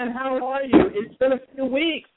[0.00, 0.90] And how are you?
[0.94, 2.08] It's been a few weeks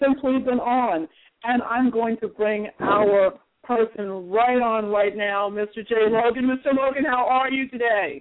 [0.00, 1.08] since we've been on,
[1.42, 3.32] and I'm going to bring our
[3.64, 5.86] person right on right now, Mr.
[5.86, 5.94] J.
[6.08, 6.44] Logan.
[6.44, 6.72] Mr.
[6.74, 8.20] Logan, how are you today?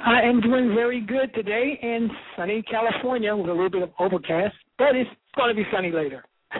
[0.00, 4.54] I am doing very good today in sunny California with a little bit of overcast,
[4.78, 6.24] but it's going to be sunny later.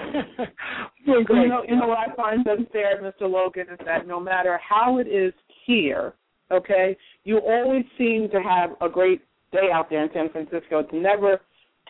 [1.07, 1.43] doing great.
[1.43, 3.31] You know, you know what I find unfair, Mr.
[3.31, 5.33] Logan, is that no matter how it is
[5.65, 6.15] here,
[6.51, 10.81] okay, you always seem to have a great day out there in San Francisco.
[10.81, 11.41] It's never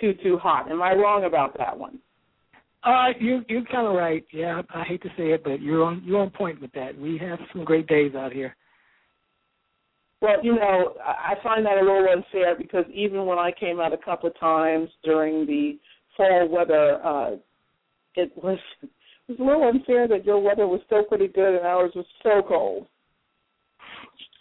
[0.00, 0.70] too too hot.
[0.70, 1.98] Am I wrong about that one?
[2.84, 4.24] Uh, you you're kind of right.
[4.32, 6.98] Yeah, I hate to say it, but you're on you're on point with that.
[6.98, 8.56] We have some great days out here.
[10.20, 13.80] Well, you know, I I find that a little unfair because even when I came
[13.80, 15.78] out a couple of times during the
[16.16, 17.30] fall weather, uh,
[18.14, 18.90] it was it
[19.28, 22.42] was a little unfair that your weather was still pretty good and ours was so
[22.46, 22.86] cold.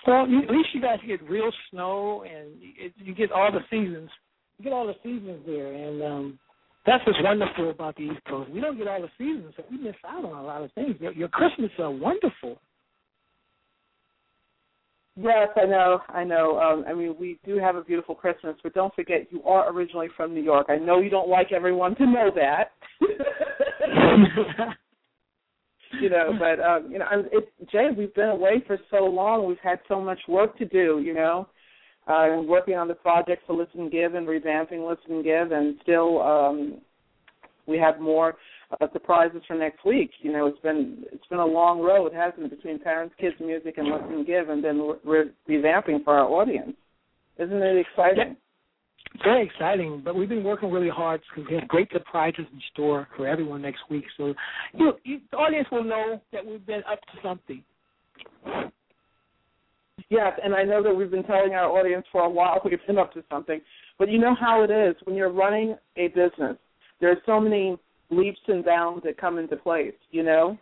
[0.06, 4.10] Well, at least you guys get real snow, and it, you get all the seasons.
[4.58, 6.40] You get all the seasons there, and um
[6.86, 8.50] that's what's wonderful about the East Coast.
[8.50, 10.96] We don't get all the seasons, so we miss out on a lot of things.
[11.02, 12.58] Your, your Christmas are wonderful.
[15.20, 16.60] Yes, I know, I know.
[16.60, 20.08] Um, I mean, we do have a beautiful Christmas, but don't forget you are originally
[20.16, 20.68] from New York.
[20.70, 22.72] I know you don't like everyone to know that.
[26.02, 29.46] you know, but um, you know, I'm- it, Jay, we've been away for so long.
[29.48, 31.02] We've had so much work to do.
[31.04, 31.48] You know,
[32.08, 36.82] uh, working on the project for Listen Give and revamping Listen Give, and still um,
[37.68, 38.36] we have more
[38.80, 40.12] uh, surprises for next week.
[40.22, 43.78] You know, it's been it's been a long road, hasn't it, between parents, kids, music,
[43.78, 46.76] and Listen Give, and then revamping for our audience.
[47.38, 48.38] Isn't it exciting?
[49.24, 53.08] Very exciting, but we've been working really hard because we have great surprises in store
[53.16, 54.04] for everyone next week.
[54.18, 54.34] So,
[54.74, 57.64] you, you the audience will know that we've been up to something.
[60.10, 62.98] Yes, and I know that we've been telling our audience for a while we've been
[62.98, 63.60] up to something.
[64.00, 66.58] But you know how it is when you're running a business.
[67.02, 67.78] There's so many
[68.10, 70.58] leaps and bounds that come into place, you know,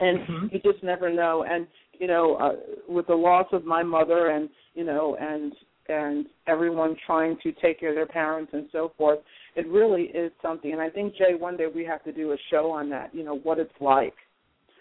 [0.00, 0.52] and Mhm.
[0.52, 1.44] you just never know.
[1.44, 1.66] And
[1.98, 5.52] you know, uh, with the loss of my mother, and you know, and
[5.88, 9.20] and everyone trying to take care of their parents and so forth,
[9.56, 10.72] it really is something.
[10.72, 13.14] And I think Jay, one day we have to do a show on that.
[13.14, 14.14] You know, what it's like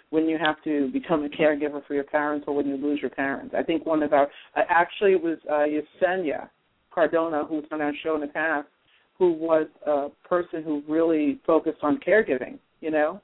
[0.09, 3.09] when you have to become a caregiver for your parents or when you lose your
[3.09, 3.53] parents.
[3.57, 6.49] I think one of our uh, actually it was uh, Yesenia
[6.93, 8.67] Cardona, who's on our show in the past,
[9.17, 13.21] who was a person who really focused on caregiving, you know,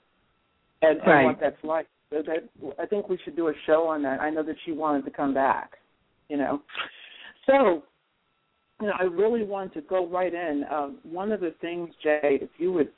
[0.81, 1.87] and, and what that's like.
[2.11, 4.19] I think we should do a show on that.
[4.19, 5.71] I know that she wanted to come back,
[6.29, 6.61] you know.
[7.47, 7.83] So,
[8.79, 10.63] you know, I really want to go right in.
[10.71, 12.89] Um, one of the things, Jay, if you would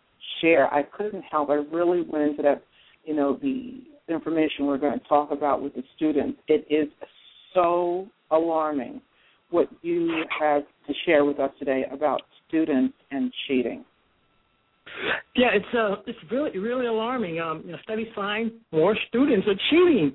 [0.42, 1.50] share, I couldn't help.
[1.50, 2.64] I really went into that,
[3.06, 6.40] you know, the information we're going to talk about with the students.
[6.48, 6.88] It is
[7.54, 9.02] so alarming
[9.50, 13.86] what you have to share with us today about students and cheating.
[15.36, 17.40] Yeah, it's uh, it's really really alarming.
[17.40, 20.14] Um, you know, studies find more students are cheating,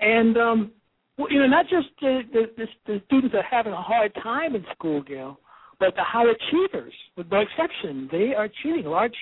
[0.00, 0.72] and um,
[1.18, 4.54] well, you know, not just the, the the the students are having a hard time
[4.54, 5.40] in school, Gail,
[5.80, 8.84] but the high achievers, with no exception, they are cheating.
[8.84, 9.16] Large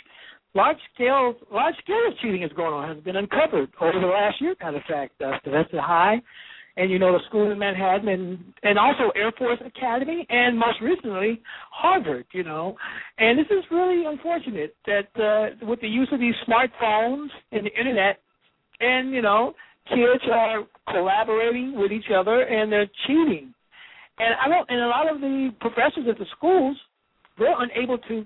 [0.55, 4.41] large scale large scale of cheating is going on has been uncovered over the last
[4.41, 4.55] year.
[4.61, 6.21] Matter of fact, uh, that's a high.
[6.77, 10.81] And you know the school in Manhattan, and and also Air Force Academy, and most
[10.81, 12.27] recently Harvard.
[12.33, 12.77] You know,
[13.19, 17.79] and this is really unfortunate that uh, with the use of these smartphones and the
[17.79, 18.21] internet,
[18.79, 19.55] and you know,
[19.89, 23.53] kids are collaborating with each other and they're cheating.
[24.19, 24.69] And I don't.
[24.69, 26.77] And a lot of the professors at the schools,
[27.39, 28.25] they're unable to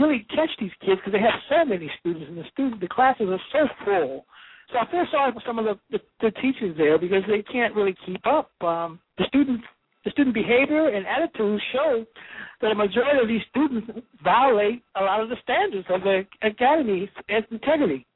[0.00, 3.28] really catch these kids because they have so many students, and the student the classes
[3.28, 4.26] are so full.
[4.72, 7.74] So I feel sorry for some of the, the, the teachers there because they can't
[7.74, 8.50] really keep up.
[8.62, 9.64] Um, the students
[10.04, 12.04] the student behavior and attitudes show
[12.60, 13.88] that a majority of these students
[14.22, 17.08] violate a lot of the standards of the academy's
[17.50, 18.06] integrity.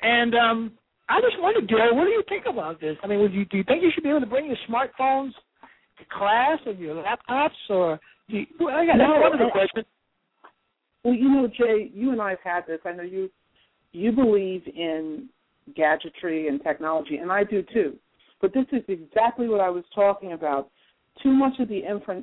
[0.00, 0.72] And um,
[1.08, 2.96] I just wonder, Gail, what do you think about this?
[3.02, 5.32] I mean, would you, do you think you should be able to bring your smartphones
[5.98, 8.00] to class or your laptops, or
[8.30, 9.86] do you, well, I got no, that's one of the questions.
[11.04, 12.80] Well, you know, Jay, you and I have had this.
[12.84, 13.30] I know you
[13.92, 15.28] you believe in
[15.74, 17.96] gadgetry and technology, and I do too.
[18.40, 20.70] But this is exactly what I was talking about.
[21.22, 21.82] Too much of the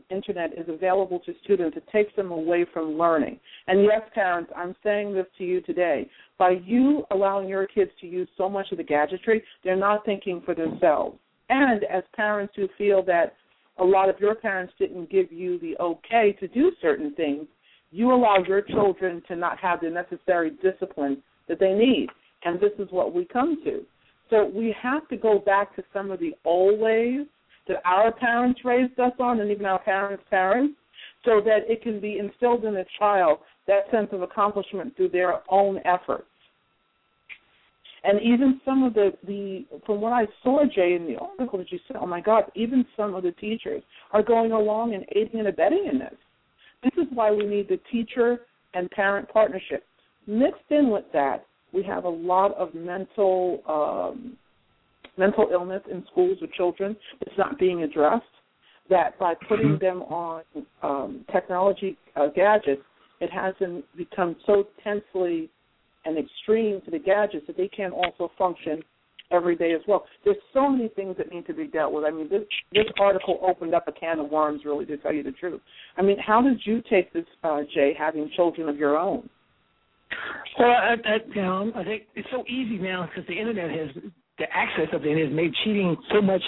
[0.10, 1.76] internet is available to students.
[1.76, 3.40] It takes them away from learning.
[3.68, 6.10] And yes, parents, I'm saying this to you today.
[6.38, 10.42] By you allowing your kids to use so much of the gadgetry, they're not thinking
[10.46, 11.18] for themselves.
[11.50, 13.36] And as parents who feel that
[13.80, 17.48] a lot of your parents didn't give you the okay to do certain things,
[17.96, 22.10] you allow your children to not have the necessary discipline that they need.
[22.44, 23.84] And this is what we come to.
[24.30, 27.26] So we have to go back to some of the old ways
[27.70, 30.76] that our parents raised us on and even our parents' parents
[31.24, 35.42] so that it can be instilled in a child that sense of accomplishment through their
[35.50, 36.28] own efforts.
[38.04, 41.72] And even some of the, the from what I saw, Jay, in the article that
[41.72, 43.82] you said, oh my God, even some of the teachers
[44.12, 46.14] are going along and aiding and abetting in this.
[46.86, 48.42] This is why we need the teacher
[48.76, 49.84] and parent partnership.
[50.28, 54.38] Mixed in with that, we have a lot of mental um,
[55.18, 58.24] mental illness in schools with children that's not being addressed.
[58.88, 59.84] That by putting mm-hmm.
[59.84, 60.44] them on
[60.84, 62.84] um, technology uh, gadgets,
[63.20, 65.50] it has them become so tensely
[66.06, 68.84] and extreme to the gadgets that they can't also function
[69.32, 70.06] every day as well.
[70.24, 72.06] There's so many things that need to be dealt with.
[72.06, 75.24] I mean, this this article opened up a can of worms, really, to tell you
[75.24, 75.62] the truth.
[75.98, 79.30] I mean, how did you take this, uh, Jay, having children of your own?
[80.60, 84.04] Well, I, I, you know, I think it's so easy now because the internet has
[84.38, 86.42] the access of it has made cheating so much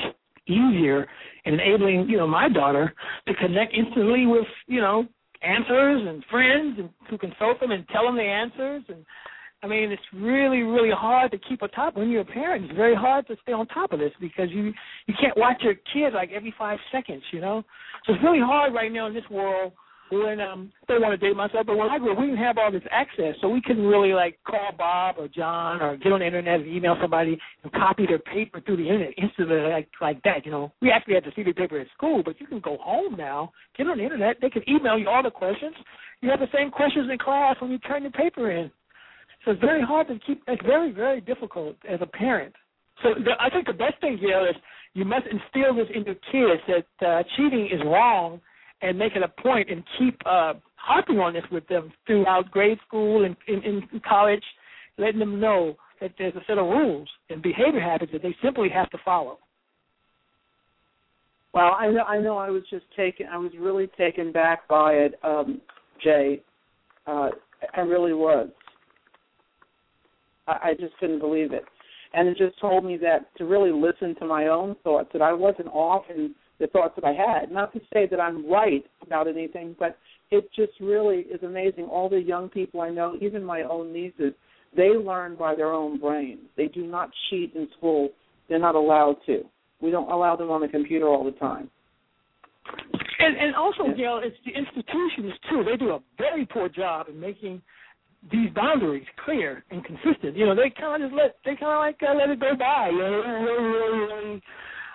[0.48, 1.08] easier
[1.46, 2.94] and enabling, you know, my daughter
[3.28, 5.06] to connect instantly with, you know,
[5.42, 9.06] answers and friends and to consult them and tell them the answers and
[9.64, 11.96] I mean, it's really, really hard to keep on top.
[11.96, 14.72] When you're a parent, it's very hard to stay on top of this because you
[15.08, 17.64] you can't watch your kid like every five seconds, you know.
[18.06, 19.74] So it's really hard right now in this world
[20.10, 22.58] when um don't want to date myself, but when I grew up, we didn't have
[22.58, 26.20] all this access, so we couldn't really like call Bob or John or get on
[26.20, 30.22] the internet and email somebody and copy their paper through the internet instantly like like
[30.24, 30.46] that.
[30.46, 32.78] You know, we actually had to see the paper at school, but you can go
[32.80, 35.76] home now, get on the internet, they can email you all the questions.
[36.22, 38.72] You have the same questions in class when you turn the paper in.
[39.48, 40.44] So it's very hard to keep.
[40.46, 42.54] It's very very difficult as a parent.
[43.02, 44.56] So the, I think the best thing, Gail, is
[44.94, 48.42] you must instill this into kids that uh, cheating is wrong
[48.82, 52.78] and make it a point and keep uh, harping on this with them throughout grade
[52.86, 54.44] school and in, in college,
[54.98, 58.68] letting them know that there's a set of rules and behavior habits that they simply
[58.68, 59.40] have to follow.
[61.54, 64.92] Well, I know I know I was just taken I was really taken back by
[64.92, 65.62] it, um,
[66.04, 66.42] Jay.
[67.06, 67.30] Uh
[67.74, 68.50] I really was.
[70.48, 71.64] I, I just couldn't believe it.
[72.14, 75.34] And it just told me that to really listen to my own thoughts, that I
[75.34, 77.52] wasn't off in the thoughts that I had.
[77.52, 79.98] Not to say that I'm right about anything, but
[80.32, 81.86] it just really is amazing.
[81.86, 84.34] All the young people I know, even my own nieces,
[84.76, 86.40] they learn by their own brain.
[86.56, 88.10] They do not cheat in school.
[88.50, 89.44] They're not allowed to.
[89.82, 91.70] We don't allow them on the computer all the time.
[93.20, 93.96] And, and also, yeah.
[93.96, 95.64] Gail, it's the institutions too.
[95.64, 97.62] They do a very poor job in making
[98.32, 100.36] these boundaries clear and consistent.
[100.36, 102.56] You know, they kind of just let they kind of like uh, let it go
[102.58, 102.90] by.
[102.92, 104.42] You know, really, really, really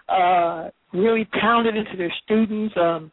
[0.09, 2.75] uh, really pound it into their students.
[2.77, 3.11] Um,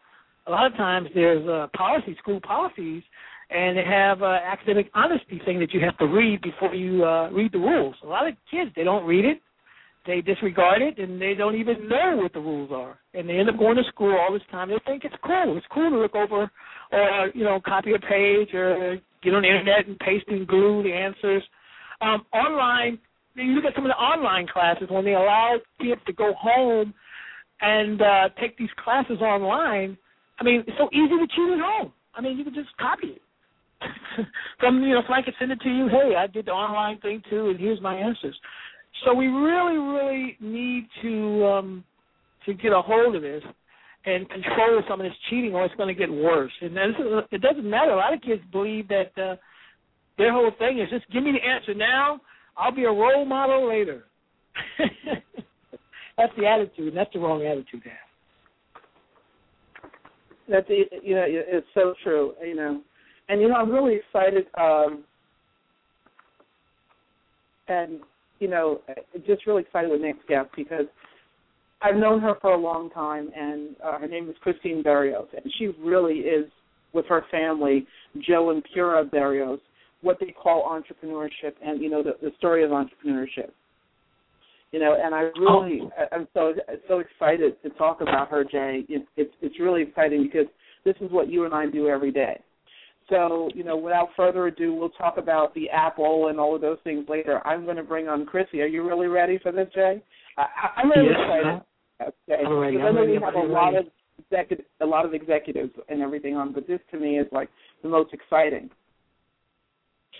[0.48, 3.03] a lot of times there's uh, policy, school policies,
[3.50, 7.29] and they have uh, academic honesty saying that you have to read before you uh,
[7.29, 7.95] read the rules.
[8.03, 9.39] A lot of kids they don't read it,
[10.05, 13.50] they disregard it, and they don't even know what the rules are, and they end
[13.50, 14.69] up going to school all this time.
[14.69, 15.55] They think it's cool.
[15.55, 16.50] It's cool to look over,
[16.91, 20.83] or you know, copy a page, or get on the internet and paste and glue
[20.83, 21.43] the answers.
[22.01, 22.99] Um, online,
[23.35, 26.93] you look at some of the online classes when they allow kids to go home
[27.61, 29.97] and uh, take these classes online.
[30.39, 31.91] I mean, it's so easy to cheat at home.
[32.15, 33.21] I mean, you can just copy it.
[34.59, 35.88] From you know, so I could send it to you.
[35.88, 38.38] Hey, I did the online thing too, and here's my answers.
[39.05, 41.83] So we really, really need to um,
[42.45, 43.43] to get a hold of this
[44.06, 46.51] and control some of this cheating, or it's going to get worse.
[46.62, 47.91] And this is, it doesn't matter.
[47.91, 49.36] A lot of kids believe that uh,
[50.18, 52.22] their whole thing is just give me the answer now.
[52.58, 54.06] I'll be a role model later.
[56.18, 57.98] that's the attitude, and that's the wrong attitude to have.
[60.50, 62.34] That's you know it's so true.
[62.44, 62.82] You know,
[63.29, 64.48] and you know I'm really excited.
[64.58, 65.03] Um,
[67.68, 68.00] and
[68.39, 68.82] you know,
[69.27, 70.86] just really excited with next guest because
[71.81, 75.51] I've known her for a long time, and uh, her name is Christine Berrios, and
[75.57, 76.45] she really is,
[76.91, 77.88] with her family,
[78.27, 79.59] Joe and Pura Berrios,
[80.01, 83.51] what they call entrepreneurship, and you know the, the story of entrepreneurship.
[84.71, 86.05] You know, and I really, oh.
[86.12, 86.53] I'm so
[86.88, 88.83] so excited to talk about her, Jay.
[88.89, 90.48] It's it's, it's really exciting because
[90.86, 92.41] this is what you and I do every day.
[93.09, 96.77] So, you know, without further ado, we'll talk about the Apple and all of those
[96.83, 97.45] things later.
[97.45, 98.62] I'm going to bring on Chrissy.
[98.62, 100.01] Are you really ready for this, Jay?
[100.38, 100.45] I,
[100.77, 101.62] I'm really yes, excited.
[102.00, 102.43] Uh, okay.
[102.45, 102.77] I'm ready.
[102.77, 103.86] Because I know we have a lot of
[104.19, 107.50] executive, a lot of executives and everything on, but this to me is like
[107.83, 108.69] the most exciting.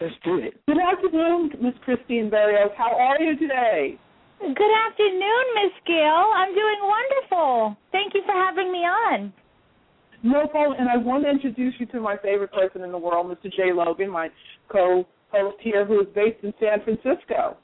[0.01, 0.53] Let's do it.
[0.65, 2.73] Good afternoon, Miss Christine Berrios.
[2.77, 3.99] How are you today?
[4.39, 6.31] Good afternoon, Miss Gail.
[6.35, 7.77] I'm doing wonderful.
[7.91, 9.33] Thank you for having me on.
[10.23, 10.79] No problem.
[10.79, 13.51] And I want to introduce you to my favorite person in the world, Mr.
[13.51, 14.29] Jay Logan, my
[14.71, 17.57] co-host here, who is based in San Francisco.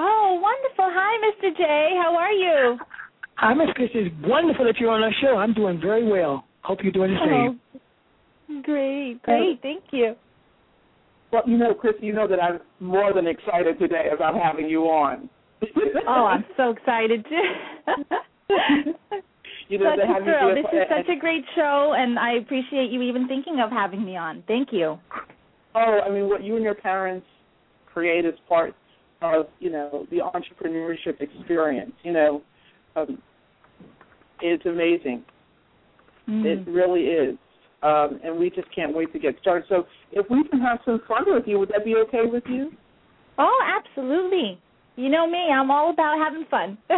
[0.00, 0.86] Oh, wonderful.
[0.94, 1.56] Hi, Mr.
[1.56, 1.98] Jay.
[2.00, 2.78] How are you?
[3.34, 3.98] Hi, Miss Christy.
[3.98, 5.36] It's wonderful that you're on our show.
[5.38, 6.44] I'm doing very well.
[6.62, 7.60] Hope you're doing the same.
[8.50, 9.60] Oh, great, great.
[9.60, 10.14] Thank you.
[11.32, 14.82] Well, you know, Chris, you know that I'm more than excited today about having you
[14.84, 15.28] on.
[16.06, 17.94] oh, I'm so excited too.
[19.68, 20.54] you know, such a thrill.
[20.54, 24.16] This is such a great show, and I appreciate you even thinking of having me
[24.16, 24.44] on.
[24.46, 24.96] Thank you.
[25.74, 27.26] Oh, I mean, what you and your parents
[27.92, 28.74] create is part
[29.22, 31.92] of you know the entrepreneurship experience.
[32.02, 32.42] You know,
[32.96, 33.22] um,
[34.40, 35.24] it's amazing.
[36.28, 36.44] Mm.
[36.44, 37.36] It really is.
[37.80, 39.64] Um, and we just can't wait to get started.
[39.68, 42.72] So, if we can have some fun with you, would that be okay with you?
[43.38, 44.58] Oh, absolutely.
[44.96, 46.76] You know me, I'm all about having fun.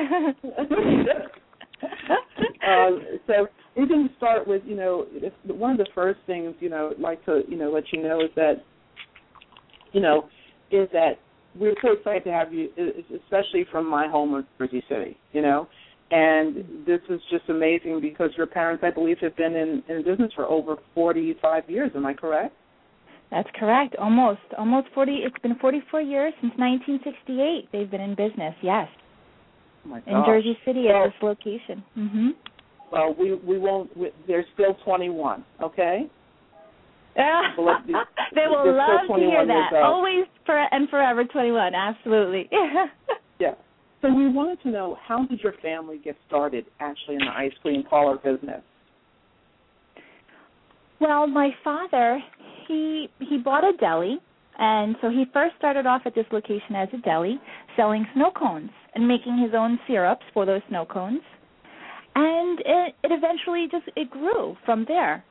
[2.66, 3.46] um, so
[3.76, 5.06] we're going to start with, you know,
[5.46, 8.22] one of the first things, you know, I'd like to, you know, let you know
[8.22, 8.54] is that,
[9.92, 10.30] you know,
[10.70, 11.18] is that
[11.58, 12.68] we're so excited to have you,
[13.24, 15.68] especially from my home of Jersey City, you know,
[16.10, 20.32] and this is just amazing because your parents, I believe, have been in, in business
[20.34, 21.90] for over 45 years.
[21.94, 22.54] Am I correct?
[23.30, 23.94] That's correct.
[23.96, 25.12] Almost, almost 40.
[25.24, 27.68] It's been 44 years since 1968.
[27.72, 28.54] They've been in business.
[28.62, 28.88] Yes.
[29.86, 31.82] Oh in Jersey City at this location.
[31.96, 32.28] Mm-hmm.
[32.92, 33.96] Well, we we won't.
[33.96, 35.44] We, they're still 21.
[35.62, 36.06] Okay.
[37.16, 39.82] They will love to hear that.
[39.82, 41.74] Always for and forever 21.
[41.74, 42.48] Absolutely.
[43.40, 43.54] yeah.
[44.02, 47.52] So we wanted to know how did your family get started actually in the ice
[47.60, 48.62] cream parlor business?
[51.00, 52.20] Well, my father,
[52.66, 54.20] he he bought a deli
[54.60, 57.40] and so he first started off at this location as a deli,
[57.76, 61.22] selling snow cones and making his own syrups for those snow cones.
[62.14, 65.24] And it, it eventually just it grew from there.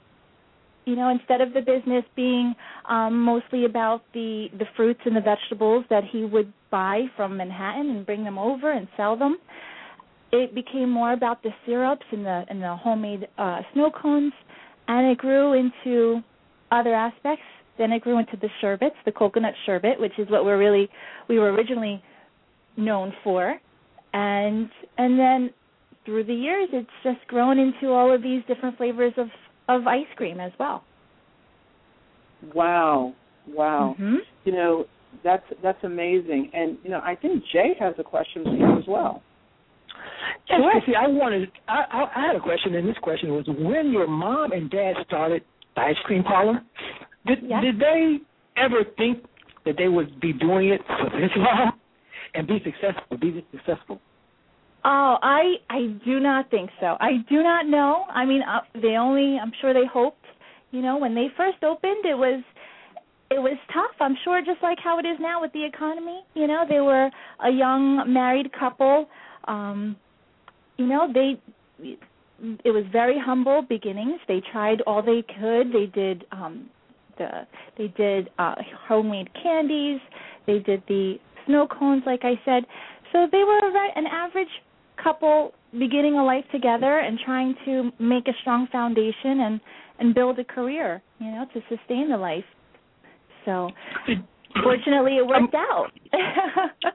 [0.89, 2.55] You know, instead of the business being
[2.89, 7.89] um, mostly about the the fruits and the vegetables that he would buy from Manhattan
[7.89, 9.37] and bring them over and sell them,
[10.31, 14.33] it became more about the syrups and the and the homemade uh, snow cones,
[14.87, 16.21] and it grew into
[16.71, 17.43] other aspects
[17.79, 20.89] then it grew into the sherbets, the coconut sherbet, which is what we're really
[21.27, 22.03] we were originally
[22.77, 23.59] known for.
[24.13, 25.49] And and then
[26.05, 29.27] through the years it's just grown into all of these different flavors of
[29.69, 30.83] of ice cream as well.
[32.53, 33.13] Wow.
[33.47, 33.95] Wow.
[33.99, 34.15] Mm-hmm.
[34.45, 34.85] You know,
[35.23, 36.51] that's that's amazing.
[36.53, 39.21] And you know, I think Jay has a question for you as well.
[40.49, 40.81] Yes, sure.
[40.85, 44.07] see, I wanted I, I I had a question and this question was when your
[44.07, 45.43] mom and dad started
[45.75, 46.61] the ice cream parlor,
[47.25, 47.61] did yeah.
[47.61, 48.17] did they
[48.57, 49.23] ever think
[49.65, 51.73] that they would be doing it for this long
[52.33, 53.17] and be successful?
[53.17, 53.99] Be this successful?
[54.85, 56.95] Oh, I I do not think so.
[56.99, 58.05] I do not know.
[58.09, 60.25] I mean, uh, they only I'm sure they hoped.
[60.71, 62.43] You know, when they first opened, it was
[63.29, 63.95] it was tough.
[63.99, 66.21] I'm sure, just like how it is now with the economy.
[66.33, 67.09] You know, they were
[67.43, 69.07] a young married couple.
[69.45, 69.97] Um,
[70.77, 71.41] you know, they
[72.63, 74.19] it was very humble beginnings.
[74.27, 75.73] They tried all they could.
[75.73, 76.69] They did um
[77.19, 77.45] the
[77.77, 78.55] they did uh
[78.87, 79.99] homemade candies
[80.47, 82.63] they did the snow cones like i said
[83.11, 83.59] so they were
[83.95, 84.47] an average
[85.03, 89.61] couple beginning a life together and trying to make a strong foundation and
[89.99, 92.43] and build a career you know to sustain the life
[93.45, 93.69] so
[94.63, 95.87] fortunately it worked out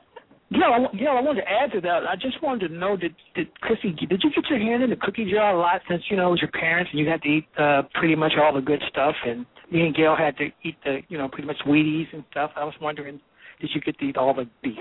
[0.55, 2.07] Yeah, I, yeah, I wanted to add to that.
[2.07, 4.97] I just wanted to know, did did Chrissy, did you get your hand in the
[4.97, 7.29] cookie jar a lot since you know it was your parents and you had to
[7.29, 10.77] eat uh, pretty much all the good stuff, and me and Gail had to eat
[10.85, 12.53] the you know pretty much Wheaties and stuff.
[12.55, 13.21] I was wondering,
[13.61, 14.79] did you get to eat all the beef?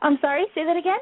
[0.00, 0.98] I'm sorry, say that again.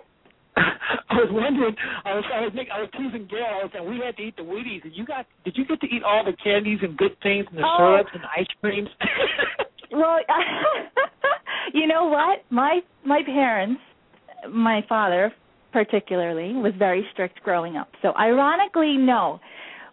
[1.11, 1.75] I was wondering.
[2.05, 3.61] I was I was making, I was teasing Gail.
[3.61, 5.81] I was saying we had to eat the Wheaties, and you got did you get
[5.81, 7.77] to eat all the candies and good things and the oh.
[7.79, 8.89] syrups and ice creams?
[9.93, 10.19] well,
[11.75, 12.45] you know what?
[12.51, 13.81] My my parents,
[14.51, 15.33] my father
[15.73, 17.89] particularly was very strict growing up.
[18.03, 19.41] So ironically, no.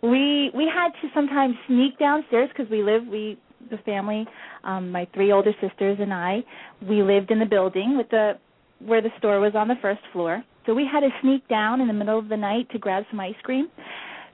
[0.01, 3.37] We we had to sometimes sneak downstairs because we live we
[3.69, 4.25] the family,
[4.63, 6.43] um my three older sisters and I,
[6.87, 8.33] we lived in the building with the
[8.79, 10.43] where the store was on the first floor.
[10.65, 13.19] So we had to sneak down in the middle of the night to grab some
[13.19, 13.69] ice cream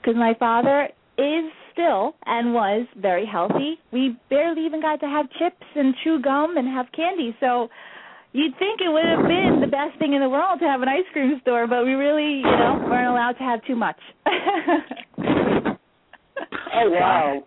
[0.01, 3.79] because my father is still and was very healthy.
[3.91, 7.35] We barely even got to have chips and chew gum and have candy.
[7.39, 7.69] So
[8.31, 10.89] you'd think it would have been the best thing in the world to have an
[10.89, 13.99] ice cream store, but we really, you know, weren't allowed to have too much.
[16.73, 17.43] oh wow.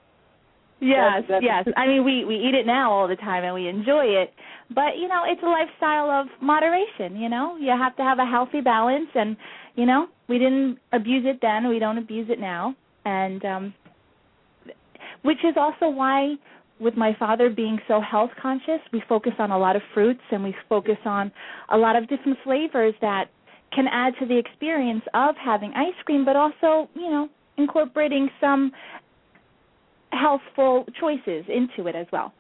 [0.81, 1.75] Yes, That's- that's- yes.
[1.77, 4.33] I mean, we we eat it now all the time and we enjoy it,
[4.71, 7.17] but you know, it's a lifestyle of moderation.
[7.17, 9.37] You know, you have to have a healthy balance, and
[9.75, 13.75] you know, we didn't abuse it then, we don't abuse it now, and um
[15.23, 16.37] which is also why
[16.79, 20.45] with my father being so health conscious, we focus on a lot of fruits and
[20.45, 21.33] we focus on
[21.71, 23.29] a lot of different flavors that
[23.73, 28.71] can add to the experience of having ice cream, but also, you know, incorporating some
[30.17, 32.33] healthful choices into it as well.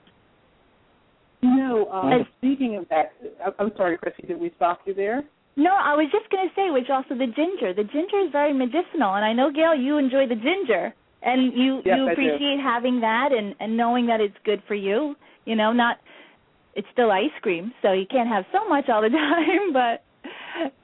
[1.42, 3.12] You know, um, As- speaking of that,
[3.44, 5.24] I- I'm sorry, Chrissy, did we stop you there?
[5.56, 7.72] No, I was just going to say, which also the ginger.
[7.72, 11.82] The ginger is very medicinal, and I know Gail, you enjoy the ginger, and you
[11.84, 15.16] Yes, you appreciate having that and and knowing that it's good for you.
[15.44, 15.98] You know, not
[16.74, 20.04] it's still ice cream, so you can't have so much all the time, but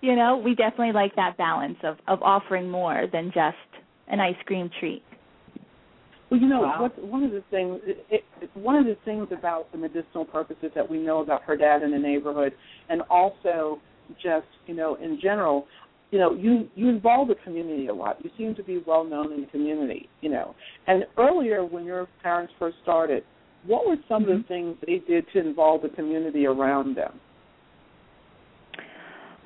[0.00, 3.56] you know, we definitely like that balance of of offering more than just
[4.08, 5.02] an ice cream treat.
[6.32, 6.80] Well, you know, Wow.
[6.80, 8.06] what, one of the things, it,
[8.40, 11.82] it, one of the things about the medicinal purposes that we know about her dad
[11.82, 12.54] in the neighborhood,
[12.88, 13.78] and also
[14.22, 15.66] just you know in general,
[16.10, 18.16] you know, you you involve the community a lot.
[18.24, 20.54] You seem to be well known in the community, you know.
[20.86, 23.24] And earlier, when your parents first started,
[23.66, 27.20] what were some of the things they did to involve the community around them?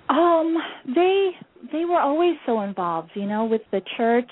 [0.08, 0.56] Um,
[0.94, 1.30] they
[1.72, 4.30] they were always so involved, you know, with the church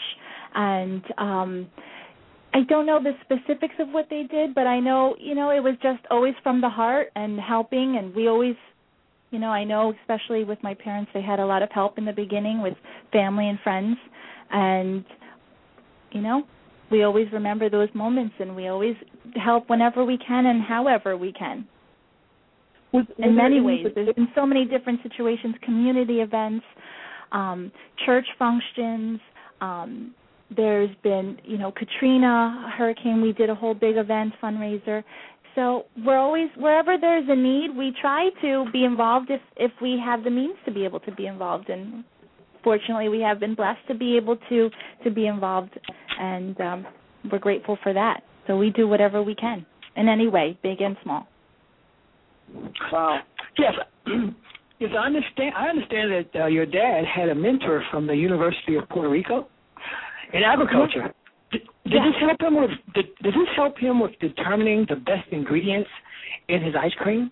[0.54, 1.66] and um
[2.54, 5.58] I don't know the specifics of what they did, but I know, you know, it
[5.58, 8.54] was just always from the heart and helping and we always
[9.32, 12.04] you know, I know especially with my parents they had a lot of help in
[12.04, 12.75] the beginning with
[13.12, 13.97] family and friends
[14.52, 15.04] and
[16.12, 16.45] you know,
[16.93, 18.95] we always remember those moments and we always
[19.34, 21.67] help whenever we can and however we can
[22.93, 23.86] Was, were in many ways.
[23.93, 26.64] There's been so many different situations, community events,
[27.32, 27.73] um,
[28.06, 29.19] church functions.
[29.60, 30.14] Um,
[30.56, 33.21] there's been, you know, Katrina hurricane.
[33.21, 35.02] We did a whole big event fundraiser.
[35.54, 40.00] So we're always wherever there's a need, we try to be involved if if we
[40.04, 41.69] have the means to be able to be involved.
[41.69, 42.04] And
[42.64, 44.71] fortunately, we have been blessed to be able to
[45.04, 45.78] to be involved,
[46.19, 46.86] and um,
[47.30, 48.23] we're grateful for that.
[48.47, 49.64] So we do whatever we can
[49.97, 51.28] in any way, big and small.
[52.93, 53.21] Wow.
[53.58, 53.75] Yes.
[54.80, 55.54] Yes, I understand.
[55.56, 59.47] I understand that uh, your dad had a mentor from the University of Puerto Rico
[60.32, 61.13] in agriculture.
[61.52, 62.04] Did, did Yeah.
[62.04, 62.71] this help him with?
[62.95, 65.91] Did, did this help him with determining the best ingredients
[66.49, 67.30] in his ice cream?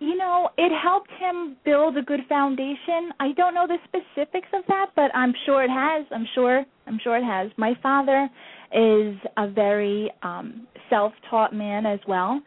[0.00, 3.12] You know, it helped him build a good foundation.
[3.18, 6.06] I don't know the specifics of that, but I'm sure it has.
[6.12, 7.50] I'm sure I'm sure it has.
[7.56, 8.28] My father
[8.72, 12.40] is a very um self-taught man as well,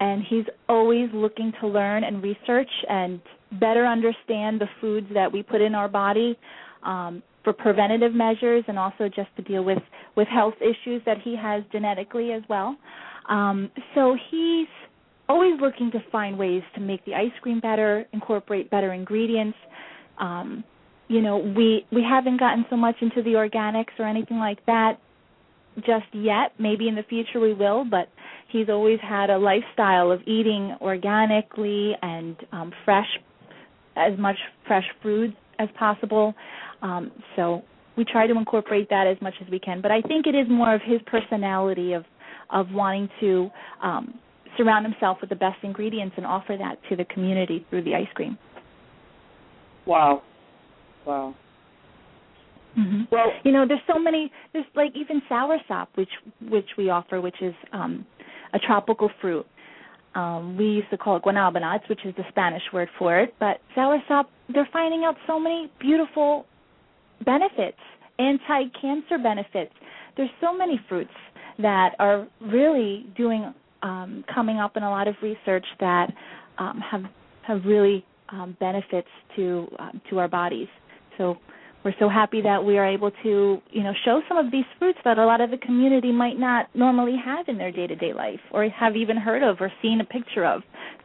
[0.00, 3.20] and he's always looking to learn and research and
[3.60, 6.36] better understand the foods that we put in our body
[6.82, 9.78] um for preventative measures and also just to deal with
[10.16, 12.76] with health issues that he has genetically as well.
[13.28, 14.66] Um so he's
[15.28, 19.56] always looking to find ways to make the ice cream better, incorporate better ingredients.
[20.18, 20.64] Um,
[21.08, 24.98] you know, we we haven't gotten so much into the organics or anything like that
[25.76, 26.52] just yet.
[26.58, 28.08] Maybe in the future we will, but
[28.50, 33.06] he's always had a lifestyle of eating organically and um, fresh,
[33.96, 36.34] as much fresh food as possible.
[36.82, 37.62] Um, so
[37.96, 39.80] we try to incorporate that as much as we can.
[39.80, 42.04] But I think it is more of his personality of
[42.50, 43.50] of wanting to
[43.82, 44.14] um,
[44.56, 48.06] surround himself with the best ingredients and offer that to the community through the ice
[48.14, 48.38] cream.
[49.84, 50.22] Wow.
[51.04, 51.34] Wow.
[52.78, 53.02] Mm-hmm.
[53.10, 54.30] Well, You know, there's so many.
[54.52, 56.10] There's like even soursop, which
[56.48, 58.06] which we offer, which is um,
[58.52, 59.46] a tropical fruit.
[60.14, 63.34] Um, we used to call it guanabanates, which is the Spanish word for it.
[63.38, 66.46] But soursop, they're finding out so many beautiful
[67.24, 67.78] benefits,
[68.18, 69.72] anti-cancer benefits.
[70.16, 71.10] There's so many fruits
[71.58, 76.12] that are really doing um, coming up in a lot of research that
[76.58, 77.02] um, have
[77.46, 80.68] have really um, benefits to um, to our bodies.
[81.18, 81.36] So
[81.84, 84.98] we're so happy that we are able to, you know, show some of these fruits
[85.04, 88.68] that a lot of the community might not normally have in their day-to-day life or
[88.68, 90.62] have even heard of or seen a picture of.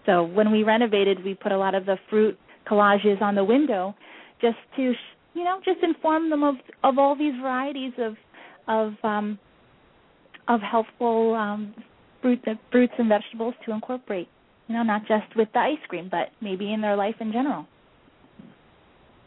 [0.07, 2.35] So when we renovated, we put a lot of the fruit
[2.67, 3.93] collages on the window,
[4.41, 4.93] just to
[5.33, 8.15] you know just inform them of of all these varieties of
[8.67, 9.39] of um,
[10.47, 11.73] of healthful um,
[12.21, 14.27] fruit, fruits and vegetables to incorporate.
[14.67, 17.65] You know, not just with the ice cream, but maybe in their life in general.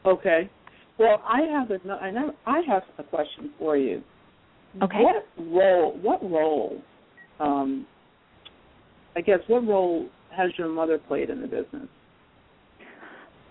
[0.07, 0.49] Okay.
[0.99, 1.79] Well, I have a
[2.47, 4.03] I have a question for you.
[4.83, 5.01] Okay.
[5.01, 5.99] What role?
[6.01, 6.81] What role?
[7.41, 7.87] Um,
[9.17, 11.89] I guess what role has your mother played in the business?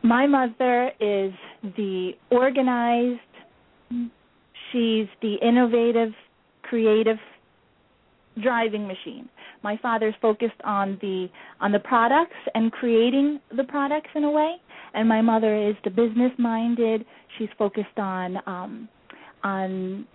[0.03, 1.33] My mother is
[1.77, 3.19] the organized.
[4.71, 6.11] She's the innovative,
[6.63, 7.17] creative
[8.41, 9.29] driving machine.
[9.63, 11.27] My father's focused on the
[11.61, 14.55] on the products and creating the products in a way,
[14.93, 17.05] and my mother is the business minded.
[17.37, 18.89] She's focused on um,
[19.43, 20.05] on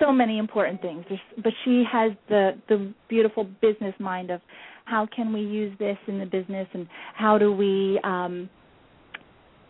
[0.00, 1.04] so many important things.
[1.42, 4.40] But she has the the beautiful business mind of
[4.86, 8.48] how can we use this in the business and how do we um,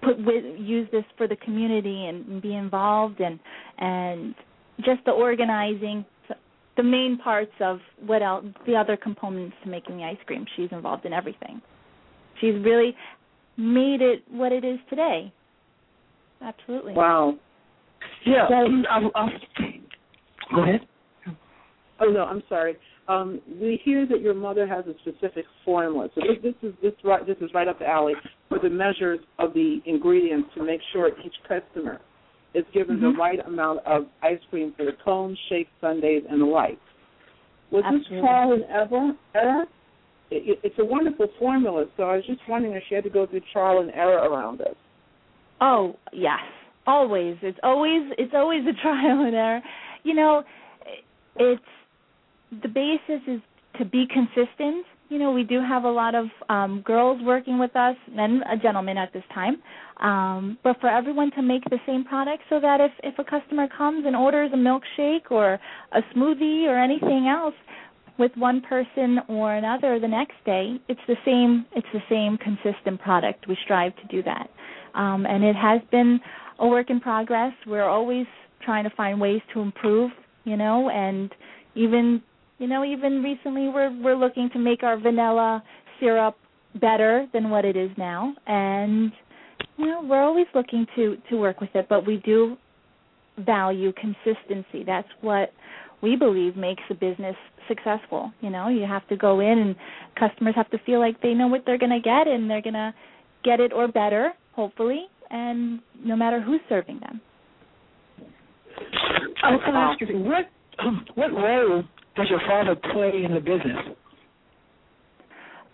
[0.02, 3.40] put with, use this for the community and be involved and
[3.78, 4.34] and
[4.78, 6.04] just the organizing
[6.76, 10.44] the main parts of what else the other components to making the ice cream.
[10.56, 11.62] She's involved in everything.
[12.40, 12.94] She's really
[13.56, 15.32] made it what it is today.
[16.42, 16.92] Absolutely.
[16.92, 17.36] Wow.
[18.26, 18.46] Yeah.
[18.48, 19.10] Um, um,
[20.54, 20.80] go ahead.
[21.98, 22.76] Oh no i'm sorry
[23.08, 26.08] um, we hear that your mother has a specific formula.
[26.14, 28.14] So this, this is this right this is right up the alley
[28.48, 32.00] for the measures of the ingredients to make sure each customer
[32.54, 33.12] is given mm-hmm.
[33.12, 36.78] the right amount of ice cream for the cones, shakes, sundaes, and the like.
[37.70, 38.16] Was Absolutely.
[38.16, 39.64] this trial and error?
[40.30, 41.84] It, it, it's a wonderful formula.
[41.96, 44.58] So I was just wondering if she had to go through trial and error around
[44.58, 44.74] this.
[45.60, 46.40] Oh yes,
[46.86, 47.36] always.
[47.42, 49.60] It's always it's always a trial and error.
[50.02, 50.42] You know,
[51.36, 51.62] it's
[52.62, 53.40] the basis is
[53.78, 54.86] to be consistent.
[55.08, 58.56] You know, we do have a lot of um, girls working with us and a
[58.56, 59.62] gentleman at this time.
[60.00, 63.68] Um, but for everyone to make the same product so that if, if a customer
[63.68, 65.58] comes and orders a milkshake or
[65.92, 67.54] a smoothie or anything else
[68.18, 73.00] with one person or another the next day, it's the same it's the same consistent
[73.00, 73.46] product.
[73.46, 74.50] We strive to do that.
[74.94, 76.18] Um, and it has been
[76.58, 77.52] a work in progress.
[77.66, 78.26] We're always
[78.62, 80.10] trying to find ways to improve,
[80.44, 81.30] you know, and
[81.74, 82.22] even
[82.58, 85.62] you know, even recently we're we're looking to make our vanilla
[86.00, 86.36] syrup
[86.80, 89.12] better than what it is now and
[89.78, 92.56] you know, we're always looking to to work with it, but we do
[93.38, 94.82] value consistency.
[94.84, 95.52] That's what
[96.02, 97.36] we believe makes a business
[97.68, 98.32] successful.
[98.40, 99.76] You know, you have to go in and
[100.18, 102.74] customers have to feel like they know what they're going to get and they're going
[102.74, 102.94] to
[103.44, 107.20] get it or better, hopefully, and no matter who's serving them.
[109.42, 110.50] I was going to ask you, what
[111.14, 111.82] what role
[112.16, 113.76] does your father play in the business?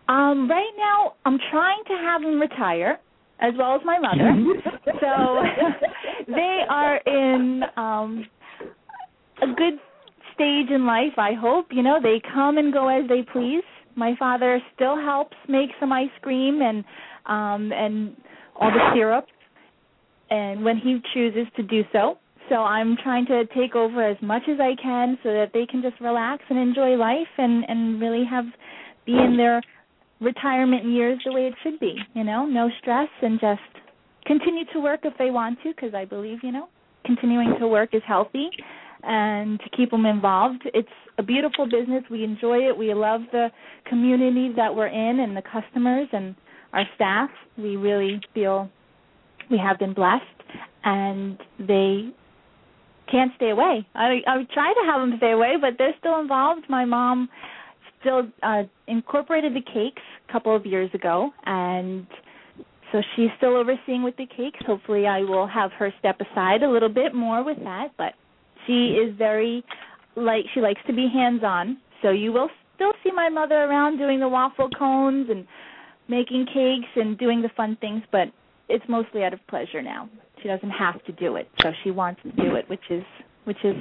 [0.08, 2.98] Um, right now, I'm trying to have him retire,
[3.40, 4.44] as well as my mother.
[5.00, 5.42] so
[6.26, 8.26] they are in um,
[9.40, 9.78] a good
[10.34, 11.12] stage in life.
[11.16, 13.62] I hope you know they come and go as they please.
[13.94, 16.84] My father still helps make some ice cream and
[17.26, 18.16] um, and
[18.58, 19.32] all the syrups,
[20.30, 22.18] and when he chooses to do so.
[22.52, 25.80] So I'm trying to take over as much as I can so that they can
[25.80, 28.44] just relax and enjoy life and and really have
[29.06, 29.62] be in their
[30.20, 33.62] retirement years the way it should be, you know, no stress and just
[34.26, 36.68] continue to work if they want to because I believe, you know,
[37.06, 38.50] continuing to work is healthy
[39.02, 40.62] and to keep them involved.
[40.74, 42.04] It's a beautiful business.
[42.10, 42.76] We enjoy it.
[42.76, 43.48] We love the
[43.88, 46.36] community that we're in and the customers and
[46.74, 47.30] our staff.
[47.56, 48.68] We really feel
[49.50, 50.22] we have been blessed
[50.84, 52.12] and they
[53.12, 53.86] can't stay away.
[53.94, 56.62] I I try to have them stay away, but they're still involved.
[56.68, 57.28] My mom
[58.00, 62.06] still uh incorporated the cakes a couple of years ago and
[62.90, 64.60] so she's still overseeing with the cakes.
[64.66, 68.12] Hopefully I will have her step aside a little bit more with that, but
[68.66, 69.64] she is very
[70.14, 71.78] like she likes to be hands on.
[72.02, 75.46] So you will still see my mother around doing the waffle cones and
[76.08, 78.28] making cakes and doing the fun things, but
[78.68, 80.08] it's mostly out of pleasure now.
[80.42, 83.04] She doesn't have to do it, so she wants to do it, which is
[83.44, 83.76] which is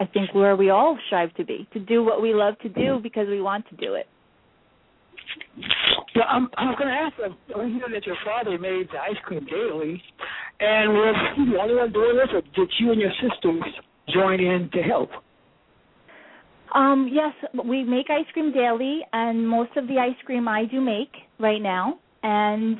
[0.00, 2.98] I think where we all strive to be, to do what we love to do
[3.02, 4.06] because we want to do it.
[6.14, 7.14] Yeah, I'm, I was going to ask.
[7.56, 10.02] I hear that your father made the ice cream daily,
[10.60, 13.62] and was he the only one doing this, or did you and your sisters
[14.12, 15.10] join in to help?
[16.74, 17.32] Um, yes,
[17.64, 21.62] we make ice cream daily, and most of the ice cream I do make right
[21.62, 22.78] now, and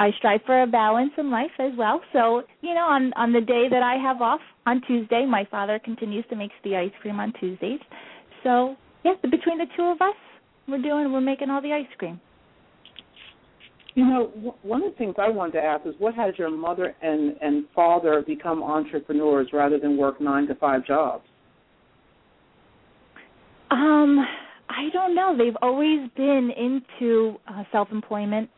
[0.00, 2.00] I strive for a balance in life as well.
[2.12, 5.78] So, you know, on on the day that I have off on Tuesday, my father
[5.78, 7.80] continues to make the ice cream on Tuesdays.
[8.42, 10.16] So, yes, between the two of us,
[10.66, 12.20] we're doing we're making all the ice cream.
[13.94, 16.94] You know, one of the things I wanted to ask is, what has your mother
[17.02, 21.24] and and father become entrepreneurs rather than work nine to five jobs?
[23.70, 24.18] Um,
[24.68, 25.36] I don't know.
[25.36, 28.48] They've always been into uh, self-employment.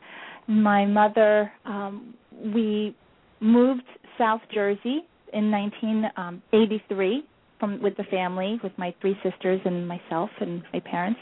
[0.46, 2.14] My mother, um,
[2.54, 2.94] we
[3.40, 3.85] moved
[4.18, 5.00] South Jersey
[5.33, 7.22] in 1983 um,
[7.59, 11.20] from with the family, with my three sisters and myself and my parents,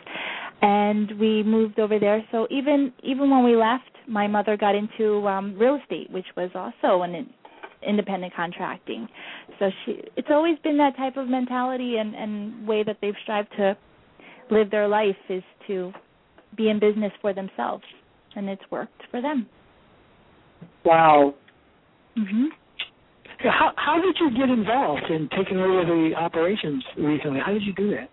[0.60, 2.24] and we moved over there.
[2.32, 6.50] So even even when we left, my mother got into um, real estate, which was
[6.54, 7.28] also an
[7.86, 9.08] independent contracting.
[9.58, 13.50] So she, it's always been that type of mentality and, and way that they've strived
[13.56, 13.76] to
[14.50, 15.92] live their life is to
[16.56, 17.84] be in business for themselves,
[18.36, 19.46] and it's worked for them.
[20.84, 21.34] Wow.
[22.16, 22.48] Mhm.
[23.38, 27.40] How how did you get involved in taking over the operations recently?
[27.40, 28.08] How did you do that?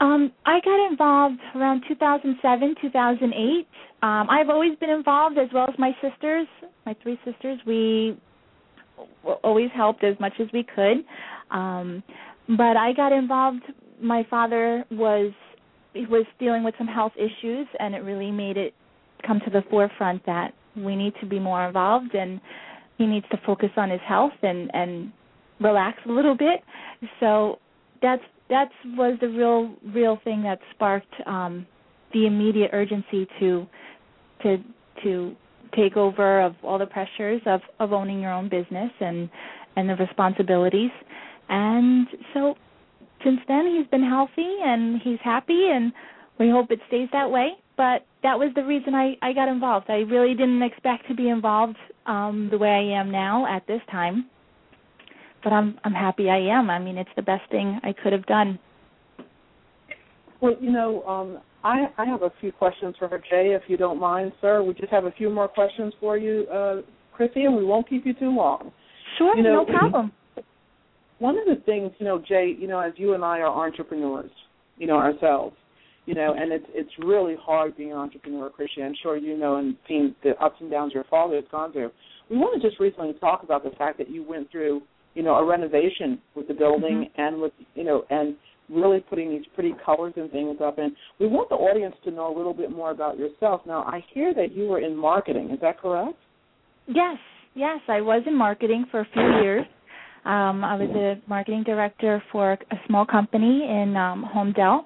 [0.00, 3.66] Um, I got involved around 2007, 2008.
[4.02, 6.46] Um, I've always been involved, as well as my sisters,
[6.86, 7.58] my three sisters.
[7.66, 8.16] We
[9.42, 11.04] always helped as much as we could.
[11.50, 12.02] Um,
[12.56, 13.62] but I got involved.
[14.00, 15.32] My father was
[16.06, 18.74] was dealing with some health issues, and it really made it
[19.26, 22.40] come to the forefront that we need to be more involved, and
[22.98, 25.12] he needs to focus on his health and and
[25.60, 26.60] relax a little bit.
[27.20, 27.58] So
[28.02, 31.66] that's that was the real real thing that sparked um,
[32.12, 33.66] the immediate urgency to
[34.42, 34.58] to
[35.02, 35.36] to
[35.76, 39.28] take over of all the pressures of of owning your own business and
[39.76, 40.90] and the responsibilities
[41.48, 42.54] and so
[43.24, 45.92] since then he's been healthy and he's happy and
[46.38, 49.86] we hope it stays that way but that was the reason i i got involved
[49.88, 51.76] i really didn't expect to be involved
[52.06, 54.28] um the way i am now at this time
[55.42, 56.70] but I'm I'm happy I am.
[56.70, 58.58] I mean, it's the best thing I could have done.
[60.40, 63.76] Well, you know, um, I I have a few questions for her, Jay, if you
[63.76, 64.62] don't mind, sir.
[64.62, 68.06] We just have a few more questions for you, uh, Chrissy, and we won't keep
[68.06, 68.72] you too long.
[69.16, 70.12] Sure, you know, no problem.
[71.18, 74.30] One of the things, you know, Jay, you know, as you and I are entrepreneurs,
[74.76, 75.56] you know, ourselves,
[76.06, 78.82] you know, and it's it's really hard being an entrepreneur, Chrissy.
[78.82, 81.90] I'm sure you know and seen the ups and downs your father has gone through.
[82.30, 84.82] We want to just recently talk about the fact that you went through
[85.18, 87.20] you know, a renovation with the building mm-hmm.
[87.20, 88.36] and with you know and
[88.68, 92.32] really putting these pretty colors and things up and we want the audience to know
[92.32, 93.62] a little bit more about yourself.
[93.66, 96.16] Now I hear that you were in marketing, is that correct?
[96.86, 97.16] Yes,
[97.56, 99.66] yes, I was in marketing for a few years.
[100.24, 104.84] Um, I was a marketing director for a small company in um, Holmdel,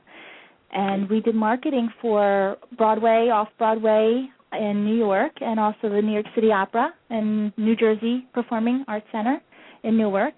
[0.73, 6.13] and we did marketing for Broadway, off Broadway in New York, and also the New
[6.13, 9.41] York City Opera and New Jersey Performing Arts Center
[9.83, 10.35] in Newark,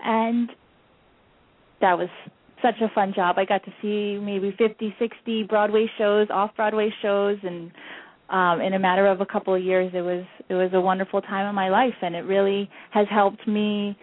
[0.00, 0.50] and
[1.80, 2.08] that was
[2.62, 3.36] such a fun job.
[3.38, 7.70] I got to see maybe 50, 60 Broadway shows, off-Broadway shows, and
[8.30, 11.20] um, in a matter of a couple of years, it was it was a wonderful
[11.20, 13.96] time in my life, and it really has helped me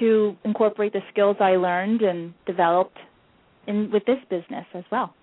[0.00, 2.98] to incorporate the skills I learned and developed
[3.66, 5.14] in with this business as well.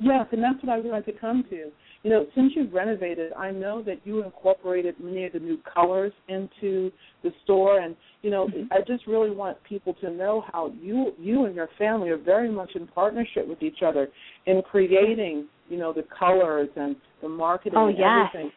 [0.00, 1.70] Yes, and that's what I would like to come to
[2.02, 6.12] you know, since you've renovated, I know that you incorporated many of the new colors
[6.28, 8.72] into the store, and you know, mm-hmm.
[8.72, 12.50] I just really want people to know how you you and your family are very
[12.50, 14.08] much in partnership with each other
[14.46, 18.28] in creating, you know, the colors and the marketing oh, and yes.
[18.28, 18.52] everything.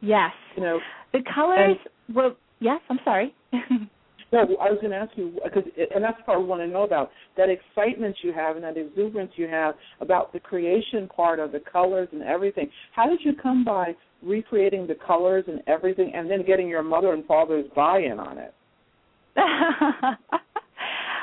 [0.00, 0.30] Yes.
[0.56, 0.78] You know,
[1.12, 1.76] the colors.
[2.06, 2.80] And, well, yes.
[2.88, 3.34] I'm sorry.
[4.32, 5.62] No, I was going to ask you because,
[5.94, 9.30] and that's what we want to know about that excitement you have and that exuberance
[9.36, 12.68] you have about the creation part of the colors and everything.
[12.92, 17.12] How did you come by recreating the colors and everything, and then getting your mother
[17.12, 18.54] and father's buy-in on it?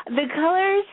[0.08, 0.86] the colors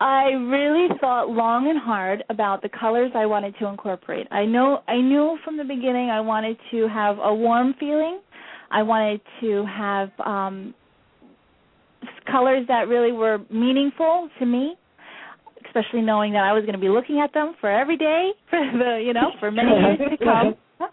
[0.00, 4.26] I really thought long and hard about the colors I wanted to incorporate.
[4.30, 8.20] I know I knew from the beginning I wanted to have a warm feeling.
[8.70, 10.74] I wanted to have um
[12.30, 14.76] colors that really were meaningful to me,
[15.66, 18.60] especially knowing that I was going to be looking at them for every day for
[18.60, 20.54] the you know for many years to come.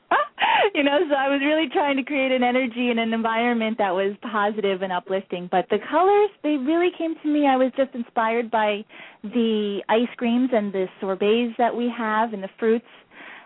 [0.73, 3.91] you know, so I was really trying to create an energy and an environment that
[3.91, 5.49] was positive and uplifting.
[5.51, 7.47] But the colors, they really came to me.
[7.47, 8.85] I was just inspired by
[9.23, 12.85] the ice creams and the sorbets that we have and the fruits.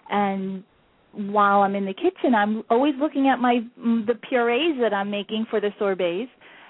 [0.09, 0.63] And
[1.13, 5.09] while I'm in the kitchen, I'm always looking at my mm, the purees that I'm
[5.09, 6.29] making for the sorbets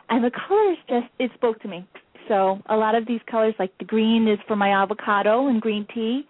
[0.09, 1.87] and the colors just it spoke to me.
[2.27, 5.87] So a lot of these colors, like the green, is for my avocado and green
[5.93, 6.27] tea.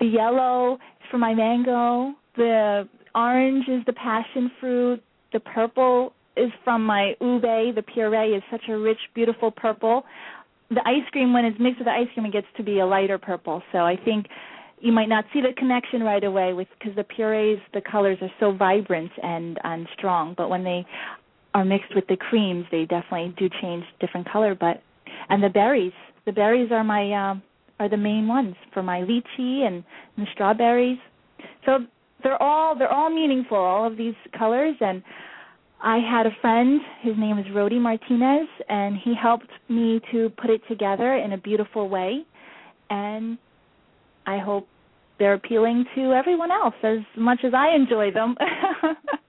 [0.00, 2.14] The yellow is for my mango.
[2.36, 5.02] The orange is the passion fruit.
[5.32, 7.42] The purple is from my ube.
[7.74, 10.04] The puree is such a rich, beautiful purple.
[10.70, 12.86] The ice cream, when it's mixed with the ice cream, it gets to be a
[12.86, 13.62] lighter purple.
[13.72, 14.26] So I think
[14.80, 18.30] you might not see the connection right away with because the purees the colors are
[18.38, 20.86] so vibrant and and strong but when they
[21.54, 24.82] are mixed with the creams they definitely do change different color but
[25.28, 25.92] and the berries
[26.26, 27.42] the berries are my um
[27.80, 29.84] are the main ones for my lychee and,
[30.16, 30.98] and the strawberries
[31.64, 31.78] so
[32.22, 35.02] they're all they're all meaningful all of these colors and
[35.80, 40.50] I had a friend, his name is Rody Martinez, and he helped me to put
[40.50, 42.26] it together in a beautiful way.
[42.90, 43.38] And
[44.26, 44.66] I hope
[45.18, 48.36] they're appealing to everyone else as much as I enjoy them.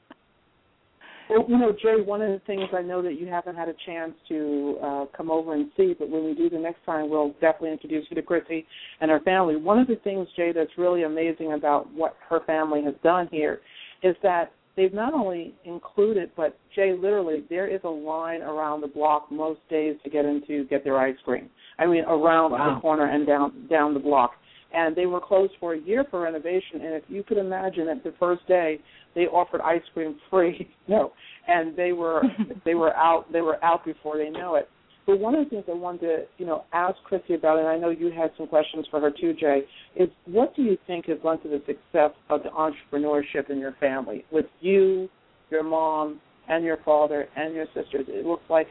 [1.30, 3.76] well, you know, Jay, one of the things I know that you haven't had a
[3.86, 7.34] chance to uh, come over and see, but when we do the next time, we'll
[7.34, 8.66] definitely introduce you to Chrissy
[9.00, 9.56] and her family.
[9.56, 13.62] One of the things, Jay, that's really amazing about what her family has done here
[14.02, 18.88] is that they've not only included, but Jay, literally, there is a line around the
[18.88, 21.50] block most days to get into get their ice cream.
[21.78, 22.76] I mean, around wow.
[22.76, 24.32] the corner and down down the block.
[24.74, 26.82] And they were closed for a year for renovation.
[26.82, 28.80] And if you could imagine that the first day
[29.16, 31.12] they offered ice cream free, no,
[31.48, 32.22] and they were
[32.66, 34.70] they were out they were out before they know it.
[35.10, 37.80] But one of the things I wanted to, you know, ask Chrissy about, and I
[37.80, 39.62] know you had some questions for her too, Jay,
[39.96, 43.76] is what do you think has led to the success of the entrepreneurship in your
[43.80, 45.10] family with you,
[45.50, 48.06] your mom, and your father and your sisters?
[48.08, 48.68] It looks like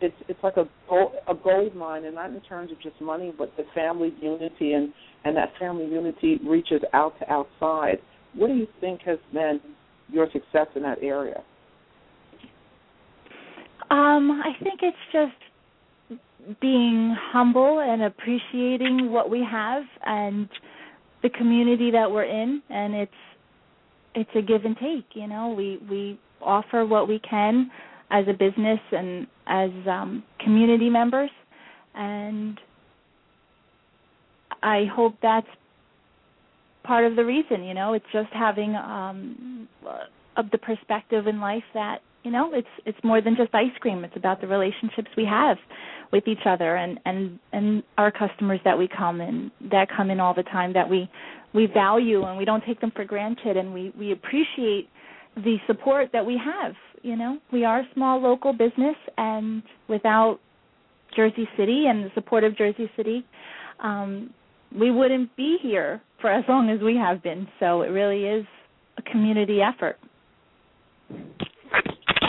[0.00, 3.32] it's it's like a gold, a gold mine, and not in terms of just money,
[3.36, 4.92] but the family unity, and
[5.24, 7.98] and that family unity reaches out to outside.
[8.34, 9.60] What do you think has been
[10.10, 11.42] your success in that area?
[13.90, 20.48] Um, I think it's just being humble and appreciating what we have and
[21.22, 23.12] the community that we're in and it's
[24.14, 27.68] it's a give and take you know we we offer what we can
[28.10, 31.30] as a business and as um community members.
[31.94, 32.58] And
[34.62, 35.46] i hope that's
[36.82, 39.68] part of the reason you know it's just having um
[40.36, 44.04] of the perspective in life that you know it's it's more than just ice cream.
[44.04, 45.56] It's about the relationships we have
[46.12, 50.20] with each other and and and our customers that we come in that come in
[50.20, 51.08] all the time that we
[51.54, 53.56] we value and we don't take them for granted.
[53.56, 54.88] And we we appreciate
[55.36, 56.74] the support that we have
[57.06, 60.38] you know we are a small local business and without
[61.14, 63.24] Jersey City and the support of Jersey City
[63.82, 64.32] um
[64.78, 68.44] we wouldn't be here for as long as we have been so it really is
[68.98, 69.98] a community effort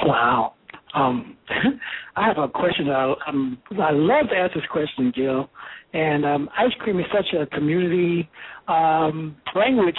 [0.07, 0.53] Wow.
[0.93, 1.35] Um,
[2.15, 2.89] I have a question.
[2.89, 5.49] I, um, I love to ask this question, Jill.
[5.93, 8.29] And um, ice cream is such a community
[8.67, 9.97] um, language.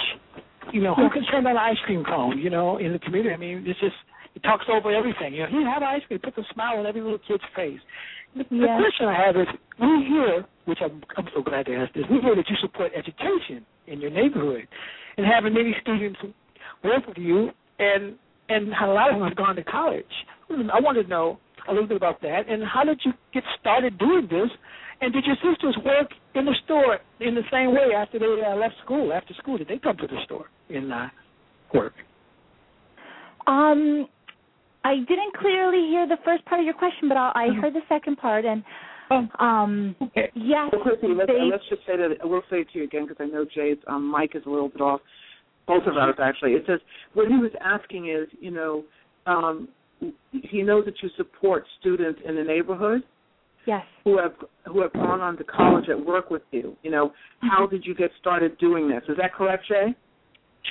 [0.73, 2.37] You know, who can turn on an ice cream cone?
[2.37, 3.33] You know, in the community.
[3.33, 3.95] I mean, it's just
[4.39, 5.33] talks over everything.
[5.33, 6.19] You know, here have ice cream.
[6.19, 7.79] Puts a smile on every little kid's face.
[8.35, 9.47] The, the question I have is,
[9.79, 12.03] we hear, which I'm, I'm so glad to ask this.
[12.11, 14.67] We hear that you support education in your neighborhood,
[15.17, 16.19] and having many students
[16.83, 17.49] work with you,
[17.79, 18.15] and
[18.49, 20.05] and a lot of them have gone to college.
[20.49, 23.97] I want to know a little bit about that, and how did you get started
[23.97, 24.49] doing this?
[25.01, 28.55] And did your sisters work in the store in the same way after they uh,
[28.55, 29.13] left school?
[29.13, 31.07] After school, did they come to the store and uh,
[31.73, 31.93] work?
[33.47, 34.07] Um,
[34.83, 37.61] I didn't clearly hear the first part of your question, but I, I mm-hmm.
[37.61, 38.63] heard the second part, and
[39.11, 40.31] oh, um, okay.
[40.35, 42.85] yes, well, Chrissy, let's, they, uh, let's just say that we'll say it to you
[42.85, 45.01] again because I know Jay's um, mic is a little bit off
[45.69, 46.53] both of us actually.
[46.53, 46.79] It says
[47.13, 48.83] what he was asking is, you know,
[49.27, 49.69] um,
[50.31, 53.03] he knows that you support students in the neighborhood.
[53.67, 53.83] Yes.
[54.03, 54.33] Who have
[54.65, 56.75] who have gone on to college at work with you.
[56.81, 57.11] You know,
[57.41, 57.75] how mm-hmm.
[57.75, 59.03] did you get started doing this?
[59.07, 59.93] Is that correct, Jay?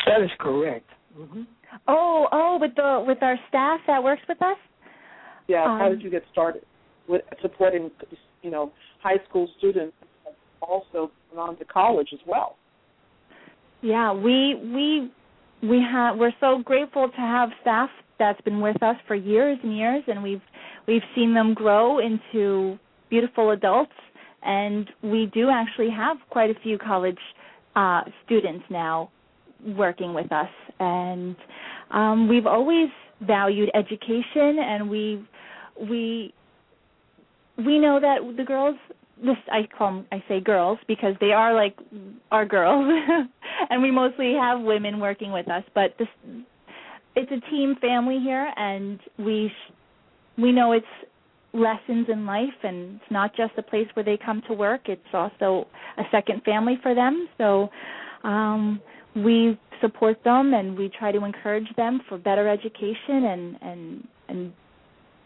[0.07, 0.89] That is correct.
[1.17, 1.43] Mm-hmm.
[1.87, 4.57] Oh, oh, with the with our staff that works with us.
[5.47, 5.65] Yeah.
[5.65, 6.63] Um, how did you get started
[7.09, 7.91] with supporting,
[8.43, 9.97] you know, high school students
[10.61, 12.57] also on to college as well?
[13.81, 15.11] Yeah, we we
[15.63, 19.77] we have we're so grateful to have staff that's been with us for years and
[19.77, 20.43] years and we've
[20.87, 22.79] we've seen them grow into
[23.11, 23.93] beautiful adults
[24.43, 27.19] and we do actually have quite a few college
[27.77, 29.11] uh students now
[29.65, 31.37] working with us and
[31.91, 32.89] um we've always
[33.21, 35.25] valued education and we
[35.89, 36.33] we
[37.59, 38.77] we know that the girls
[39.25, 41.77] this I call them, I say girls because they are like
[42.31, 42.87] our girls,
[43.71, 45.65] and we mostly have women working with us.
[45.75, 46.09] But this,
[47.17, 49.51] it's a team family here, and we
[50.37, 50.87] we know it's
[51.53, 54.83] lessons in life, and it's not just a place where they come to work.
[54.87, 55.67] It's also
[55.97, 57.29] a second family for them.
[57.39, 57.71] So
[58.23, 58.81] um,
[59.17, 64.53] we support them, and we try to encourage them for better education and and and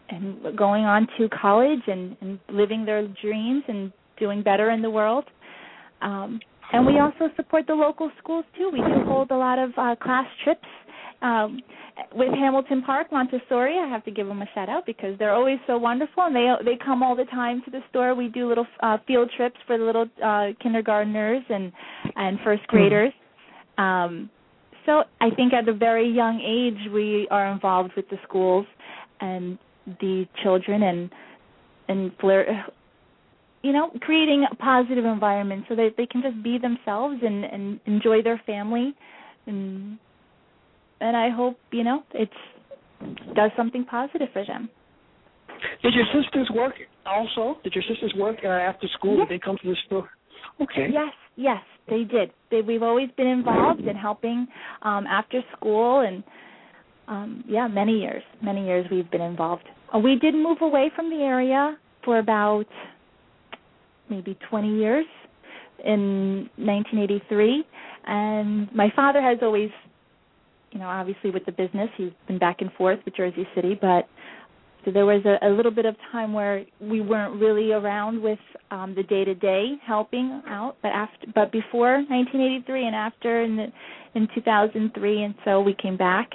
[0.09, 4.89] and going on to college and, and living their dreams and doing better in the
[4.89, 5.25] world.
[6.01, 6.39] Um,
[6.71, 8.69] and we also support the local schools too.
[8.71, 10.67] We do hold a lot of uh, class trips
[11.21, 11.59] um,
[12.13, 13.77] with Hamilton Park Montessori.
[13.77, 16.51] I have to give them a shout out because they're always so wonderful, and they
[16.65, 18.15] they come all the time to the store.
[18.15, 21.71] We do little uh, field trips for the little uh, kindergartners and
[22.15, 23.13] and first graders.
[23.77, 24.29] Um,
[24.85, 28.65] so I think at a very young age we are involved with the schools
[29.21, 29.57] and
[29.99, 31.09] the children and
[31.89, 32.47] and flirt
[33.61, 37.79] you know creating a positive environment so that they can just be themselves and and
[37.85, 38.93] enjoy their family
[39.47, 39.97] and
[41.01, 42.31] and I hope you know it's
[43.35, 44.69] does something positive for them.
[45.81, 46.73] Did your sisters work
[47.05, 47.59] also?
[47.63, 49.17] Did your sisters work uh, after school?
[49.17, 49.27] Yes.
[49.27, 50.09] Did they come to the store?
[50.61, 50.87] Okay.
[50.91, 52.31] Yes, yes, they did.
[52.51, 54.47] They, we've always been involved in helping
[54.81, 56.23] um, after school, and
[57.07, 59.63] um, yeah, many years, many years we've been involved.
[59.93, 62.65] Uh, we did move away from the area for about
[64.09, 65.05] maybe 20 years
[65.83, 67.63] in 1983,
[68.05, 69.69] and my father has always,
[70.71, 74.07] you know, obviously with the business, he's been back and forth with Jersey City, but
[74.85, 78.39] so there was a, a little bit of time where we weren't really around with
[78.71, 80.75] um, the day to day helping out.
[80.81, 83.67] But after, but before 1983 and after in the,
[84.15, 86.31] in 2003, and so we came back.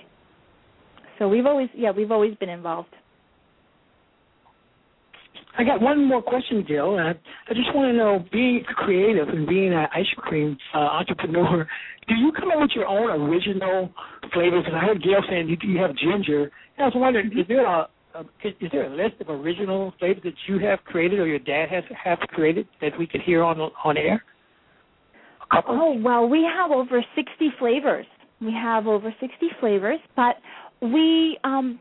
[1.19, 2.95] So we've always, yeah, we've always been involved.
[5.59, 6.97] I got one more question, Jill.
[6.99, 11.67] I, I just want to know, being creative and being an ice cream uh, entrepreneur,
[12.07, 13.91] do you come up with your own original
[14.33, 14.65] flavors?
[14.65, 16.45] Because I heard Gail saying you, you have ginger.
[16.77, 17.89] And I was wondering, is there a
[18.45, 21.69] is, is there a list of original flavors that you have created or your dad
[21.71, 24.23] has have created that we could hear on on air?
[25.53, 28.07] Oh well, we have over 60 flavors.
[28.41, 30.37] We have over 60 flavors, but
[30.81, 31.79] we um,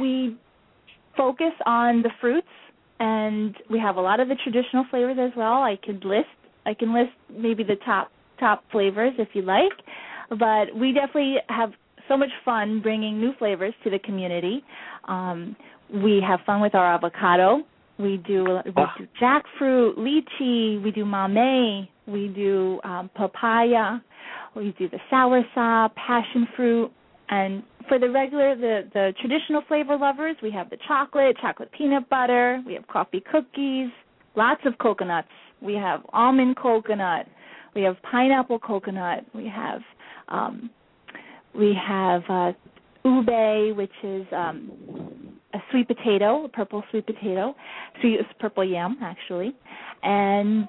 [0.00, 0.36] we
[1.16, 2.46] focus on the fruits,
[3.00, 5.62] and we have a lot of the traditional flavors as well.
[5.62, 6.28] I could list
[6.64, 9.72] I can list maybe the top top flavors if you like,
[10.30, 11.72] but we definitely have
[12.08, 14.62] so much fun bringing new flavors to the community.
[15.08, 15.56] Um,
[15.92, 17.62] we have fun with our avocado.
[17.98, 20.82] We do we do jackfruit, lychee.
[20.82, 21.88] We do mamey.
[22.06, 24.00] We do um, papaya.
[24.54, 26.90] We do the sour soursop, passion fruit,
[27.28, 32.08] and for the regular, the the traditional flavor lovers, we have the chocolate, chocolate peanut
[32.08, 32.62] butter.
[32.66, 33.90] We have coffee cookies,
[34.34, 35.28] lots of coconuts.
[35.60, 37.26] We have almond coconut.
[37.74, 39.24] We have pineapple coconut.
[39.34, 39.80] We have
[40.28, 40.70] um,
[41.56, 42.52] we have uh,
[43.04, 44.70] ube, which is um,
[45.54, 47.54] a sweet potato, a purple sweet potato,
[48.00, 49.54] sweet purple yam actually,
[50.02, 50.68] and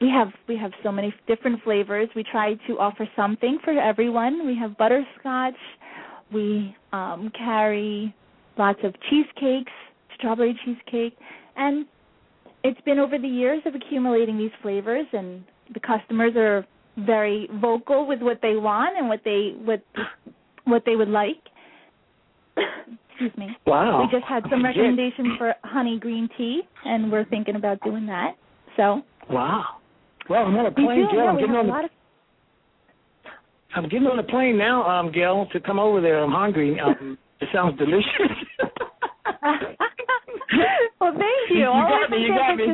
[0.00, 2.08] we have we have so many different flavors.
[2.16, 4.46] We try to offer something for everyone.
[4.46, 5.54] We have butterscotch.
[6.32, 8.14] We um, carry
[8.56, 9.72] lots of cheesecakes,
[10.16, 11.16] strawberry cheesecake,
[11.56, 11.86] and
[12.62, 16.66] it's been over the years of accumulating these flavors, and the customers are
[17.06, 19.82] very vocal with what they want and what they what
[20.64, 21.42] what they would like.
[22.56, 23.56] Excuse me.
[23.66, 24.02] Wow.
[24.02, 28.36] We just had some recommendations for honey green tea, and we're thinking about doing that.
[28.76, 29.76] So Wow.
[30.28, 31.08] Well, I'm on a plane.
[31.10, 31.28] Gail.
[31.28, 31.90] I'm getting on the of
[33.74, 36.22] I'm getting on the plane now, um, Gail, to come over there.
[36.22, 36.78] I'm hungry.
[36.80, 38.04] Um, it sounds delicious.
[41.00, 41.58] well, thank you.
[41.58, 42.64] You All got me, you got me.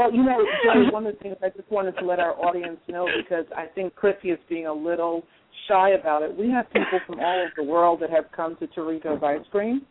[0.00, 2.78] Well, you know, Johnny, one of the things I just wanted to let our audience
[2.88, 5.24] know because I think Chrissy is being a little
[5.68, 6.34] shy about it.
[6.34, 9.82] We have people from all over the world that have come to Torico's Ice Cream,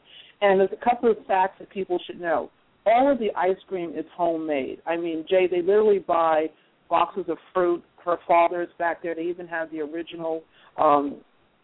[0.42, 2.50] and there's a couple of facts that people should know.
[2.88, 4.82] All of the ice cream is homemade.
[4.88, 6.48] I mean, Jay, they literally buy
[6.90, 7.84] boxes of fruit.
[8.04, 9.14] Her father's back there.
[9.14, 10.42] They even have the original
[10.78, 11.18] um,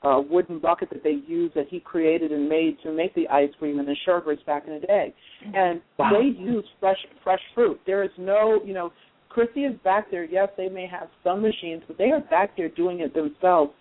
[0.05, 3.49] uh, wooden bucket that they use that he created and made to make the ice
[3.57, 5.13] cream and the sherbets back in the day.
[5.53, 6.11] And Wow.
[6.13, 7.79] they use fresh fresh fruit.
[7.85, 8.91] There is no, you know,
[9.29, 10.23] Chrissy is back there.
[10.23, 13.71] Yes, they may have some machines, but they are back there doing it themselves,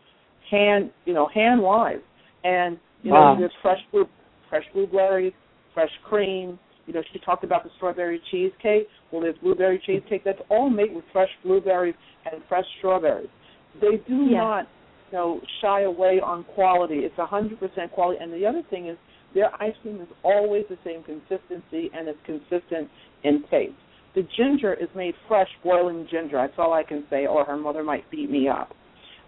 [0.51, 2.01] hand, you know, hand wise.
[2.43, 3.37] And you know, Wow.
[3.39, 4.09] there's fresh blue,
[4.49, 5.35] fresh blueberries,
[5.75, 6.59] fresh cream.
[6.87, 8.89] You know, she talked about the strawberry cheesecake.
[9.11, 10.25] Well, there's blueberry cheesecake.
[10.25, 11.95] That's all made with fresh blueberries
[12.31, 13.29] and fresh strawberries.
[13.81, 14.39] They do Yeah.
[14.39, 14.84] not, you
[15.15, 16.97] know, shy away on quality.
[16.97, 18.19] It's a hundred percent quality.
[18.23, 18.99] And the other thing is,
[19.35, 22.89] their ice cream is always the same consistency and it's consistent
[23.25, 23.73] in taste.
[24.15, 26.37] The ginger is made fresh, boiling ginger.
[26.37, 28.71] That's all I can say, or her mother might beat me up.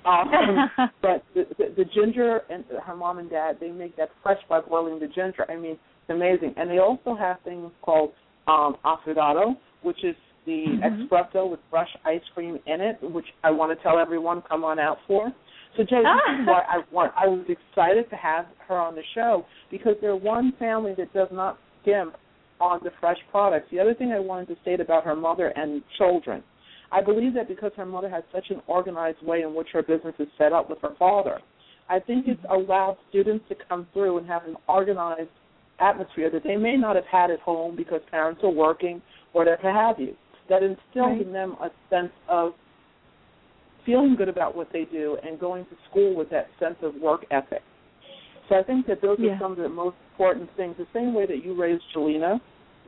[0.05, 0.31] Um,
[1.03, 4.61] but the, the, the ginger and her mom and dad, they make that fresh by
[4.61, 5.45] boiling the ginger.
[5.51, 6.55] I mean, it's amazing.
[6.57, 8.13] And they also have things called
[8.47, 10.15] um, affogato, which is
[10.47, 11.09] the Mhm.
[11.09, 14.79] espresso with fresh ice cream in it, which I want to tell everyone come on
[14.79, 15.33] out for.
[15.77, 16.41] So Jay, this Ah.
[16.41, 20.17] is why I want I was excited to have her on the show because they're
[20.17, 22.17] one family that does not skimp
[22.61, 23.67] on the fresh products.
[23.71, 26.43] The other thing I wanted to state about her mother and children.
[26.91, 30.15] I believe that because her mother has such an organized way in which her business
[30.19, 31.41] is set up with her father,
[31.89, 35.31] I think it's allowed students to come through and have an organized
[35.81, 39.03] atmosphere that they may not have had at home because parents are working
[39.35, 40.15] or what have you.
[40.49, 41.21] That instills right.
[41.21, 42.53] in them a sense of
[43.87, 47.25] feeling good about what they do and going to school with that sense of work
[47.31, 47.63] ethic.
[48.49, 49.33] So I think that those yeah.
[49.33, 50.75] are some of the most important things.
[50.79, 52.41] The same way that you raised Jelena,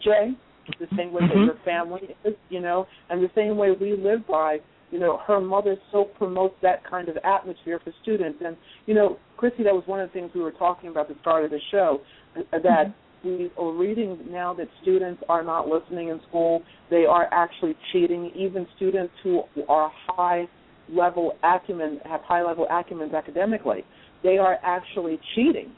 [0.03, 0.33] Jay,
[0.79, 1.39] the same way mm-hmm.
[1.39, 4.59] that your family is, you know, and the same way we live by,
[4.91, 8.39] you know, her mother so promotes that kind of atmosphere for students.
[8.45, 11.17] And, you know, Chrissy, that was one of the things we were talking about at
[11.17, 12.01] the start of the show,
[12.37, 12.87] uh, that
[13.25, 13.29] mm-hmm.
[13.29, 16.63] we are reading now that students are not listening in school.
[16.91, 18.31] They are actually cheating.
[18.37, 20.47] Even students who are high
[20.93, 23.85] level acumen, have high level acumen academically,
[24.23, 25.73] they are actually cheating.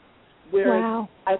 [0.50, 1.08] Whereas wow.
[1.26, 1.36] I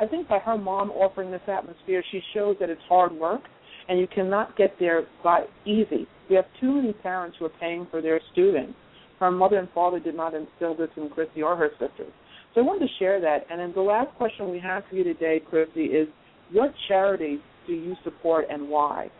[0.00, 3.42] I think by her mom offering this atmosphere, she shows that it's hard work
[3.88, 6.06] and you cannot get there by easy.
[6.30, 8.72] We have too many parents who are paying for their students.
[9.18, 12.12] Her mother and father did not instill this in Chrissy or her sisters.
[12.54, 13.44] So I wanted to share that.
[13.50, 16.08] And then the last question we have for you today, Chrissy, is
[16.52, 19.10] what charity do you support and why?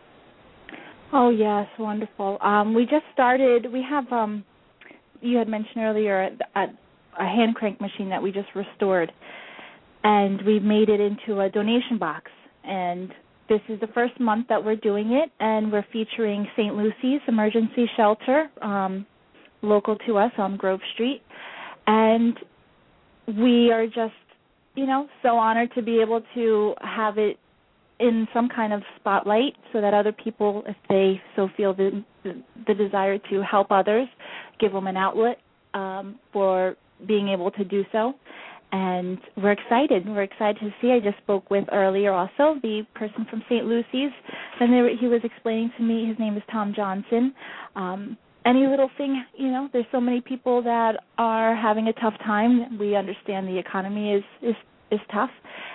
[1.13, 2.37] Oh yes, wonderful.
[2.41, 3.71] Um, we just started.
[3.71, 4.45] We have um,
[5.19, 6.61] you had mentioned earlier a,
[7.19, 9.11] a hand crank machine that we just restored,
[10.03, 12.31] and we've made it into a donation box.
[12.63, 13.09] And
[13.49, 16.75] this is the first month that we're doing it, and we're featuring St.
[16.75, 19.05] Lucy's Emergency Shelter, um,
[19.61, 21.21] local to us on Grove Street,
[21.87, 22.37] and
[23.27, 24.13] we are just,
[24.75, 27.37] you know, so honored to be able to have it
[28.01, 32.73] in some kind of spotlight so that other people, if they so feel the the,
[32.73, 34.07] desire to help others,
[34.59, 35.37] give them an outlet
[35.73, 36.75] um, for
[37.07, 38.13] being able to do so.
[38.71, 40.07] And we're excited.
[40.07, 40.91] We're excited to see.
[40.91, 43.65] I just spoke with earlier also the person from St.
[43.65, 44.11] Lucy's,
[44.59, 46.07] and there, he was explaining to me.
[46.07, 47.33] His name is Tom Johnson.
[47.75, 52.13] Um, any little thing, you know, there's so many people that are having a tough
[52.25, 52.79] time.
[52.79, 54.55] We understand the economy is is
[54.91, 55.29] is tough.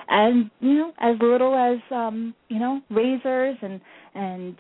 [0.09, 3.81] And you know as little as um you know razors and
[4.15, 4.57] and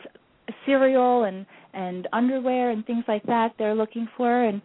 [0.64, 4.60] cereal and and underwear and things like that they're looking for and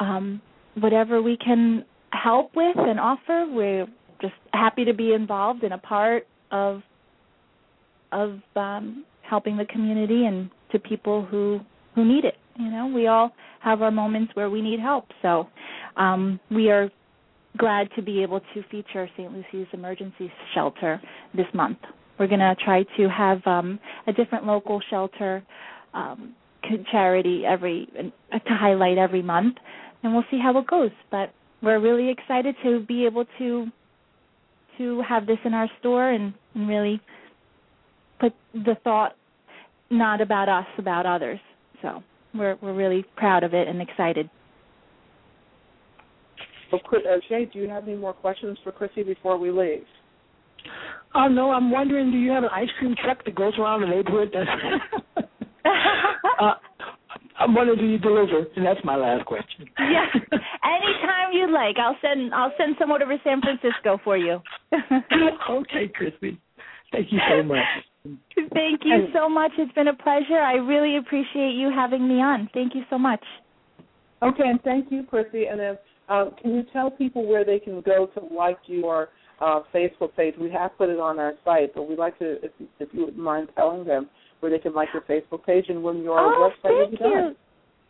[0.00, 0.40] um
[0.80, 3.86] whatever we can help with and offer we're
[4.20, 6.82] just happy to be involved and a part of
[8.12, 11.60] of um helping the community and to people who
[11.94, 12.34] who need it.
[12.56, 15.06] You know we all have our moments where we need help.
[15.22, 15.48] So
[15.96, 16.90] um we are
[17.58, 19.32] glad to be able to feature St.
[19.32, 21.00] Lucy's Emergency Shelter
[21.34, 21.78] this month.
[22.18, 25.42] We're going to try to have um, a different local shelter
[25.94, 26.34] um,
[26.90, 29.56] charity every uh, to highlight every month,
[30.02, 30.90] and we'll see how it goes.
[31.10, 31.32] But
[31.62, 33.66] we're really excited to be able to
[34.78, 37.00] to have this in our store and, and really
[38.20, 39.16] put the thought
[39.90, 41.40] not about us, about others.
[41.82, 42.02] So
[42.34, 44.28] we're we're really proud of it and excited.
[46.72, 49.84] Well, uh, Jay, do you have any more questions for Chrissy before we leave?
[51.14, 53.80] Oh uh, no, I'm wondering, do you have an ice cream truck that goes around
[53.80, 54.34] the neighborhood?
[56.40, 56.54] uh,
[57.38, 58.46] I'm wondering, do you deliver?
[58.56, 59.66] And that's my last question.
[59.78, 64.40] yeah, anytime you'd like, I'll send I'll send someone over to San Francisco for you.
[65.50, 66.38] okay, Chrissy.
[66.92, 67.64] Thank you so much.
[68.54, 69.52] Thank you so much.
[69.58, 70.38] It's been a pleasure.
[70.38, 72.48] I really appreciate you having me on.
[72.54, 73.22] Thank you so much.
[74.22, 75.46] Okay, and thank you, Chrissy.
[75.46, 75.78] And if
[76.08, 79.08] um, can you tell people where they can go to like your
[79.40, 80.34] uh, Facebook page?
[80.40, 83.22] We have put it on our site, but we'd like to, if, if you wouldn't
[83.22, 84.08] mind telling them
[84.40, 87.36] where they can like your Facebook page and when your oh, website be done.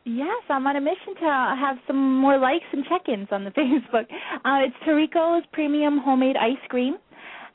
[0.04, 4.06] Yes, I'm on a mission to have some more likes and check-ins on the Facebook.
[4.44, 6.96] Uh, it's Torico's Premium Homemade Ice Cream,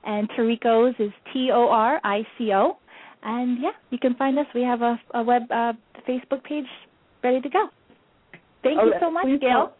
[0.05, 2.78] and Torico's is T-O-R-I-C-O.
[3.26, 4.45] And yeah, you can find us.
[4.53, 5.74] We have a, a web uh,
[6.07, 6.66] Facebook page
[7.24, 7.70] ready to go.
[8.61, 9.74] Thank oh, you so much, Gail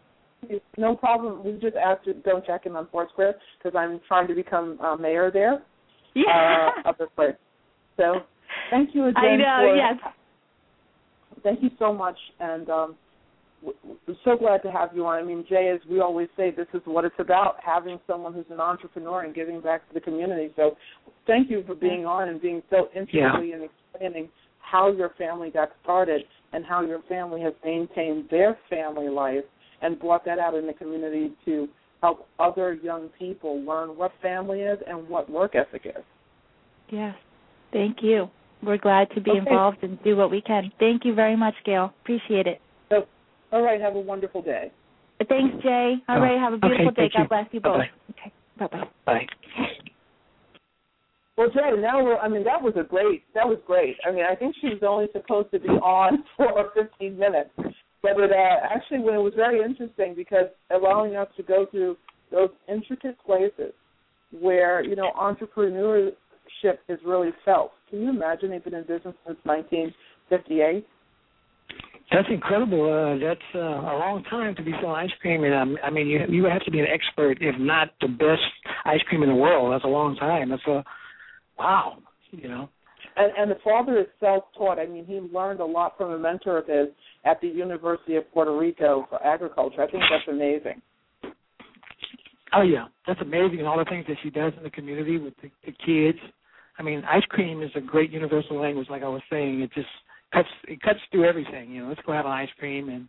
[0.76, 1.44] no problem.
[1.44, 4.96] We just asked you don't check in on Foursquare because I'm trying to become uh,
[4.96, 5.62] mayor there.
[6.14, 6.70] Yeah.
[6.84, 7.34] Uh, of the place.
[7.96, 8.20] So
[8.70, 9.24] thank you again.
[9.24, 9.68] I know.
[9.68, 10.12] For, yes.
[11.42, 12.94] Thank you so much, and um,
[13.62, 15.18] we're so glad to have you on.
[15.18, 18.46] I mean, Jay, as we always say, this is what it's about: having someone who's
[18.50, 20.52] an entrepreneur and giving back to the community.
[20.56, 20.76] So,
[21.26, 23.56] thank you for being on and being so interested yeah.
[23.56, 24.28] in explaining
[24.60, 26.22] how your family got started
[26.52, 29.44] and how your family has maintained their family life
[29.84, 31.68] and brought that out in the community to
[32.02, 36.02] help other young people learn what family is and what work ethic is.
[36.90, 37.14] Yes.
[37.72, 38.28] Thank you.
[38.62, 39.38] We're glad to be okay.
[39.38, 40.72] involved and do what we can.
[40.78, 41.92] Thank you very much, Gail.
[42.02, 42.60] Appreciate it.
[42.88, 43.06] So,
[43.52, 43.80] all right.
[43.80, 44.72] Have a wonderful day.
[45.28, 45.94] Thanks, Jay.
[46.08, 46.38] All oh, right.
[46.38, 47.10] Have a beautiful okay, day.
[47.14, 47.28] God you.
[47.28, 47.78] bless you both.
[47.78, 48.20] Bye-bye.
[48.20, 48.32] Okay.
[48.58, 48.88] Bye-bye.
[49.06, 49.26] Bye.
[51.36, 53.96] Well, Jay, now we're, I mean, that was a great, that was great.
[54.06, 57.50] I mean, I think she was only supposed to be on for 15 minutes,
[58.04, 58.34] but it uh,
[58.70, 61.96] actually, when it was very interesting because allowing us to go through
[62.30, 63.72] those intricate places
[64.38, 66.12] where you know entrepreneurship
[66.88, 67.72] is really felt.
[67.88, 70.86] Can you imagine they've been in business since 1958?
[72.12, 72.84] That's incredible.
[72.84, 76.06] Uh, that's uh, a long time to be selling ice cream, and um, I mean,
[76.06, 78.42] you you have to be an expert, if not the best
[78.84, 79.72] ice cream in the world.
[79.72, 80.50] That's a long time.
[80.50, 80.84] That's a
[81.58, 81.96] wow,
[82.32, 82.68] you know.
[83.16, 84.78] And, and the father is self-taught.
[84.78, 86.88] I mean, he learned a lot from a mentor of his
[87.24, 89.82] at the University of Puerto Rico for agriculture.
[89.82, 90.82] I think that's amazing.
[92.56, 93.58] Oh yeah, that's amazing.
[93.58, 96.18] And all the things that she does in the community with the, the kids.
[96.78, 98.88] I mean, ice cream is a great universal language.
[98.90, 99.88] Like I was saying, it just
[100.32, 101.70] cuts it cuts through everything.
[101.70, 103.08] You know, let's go have an ice cream, and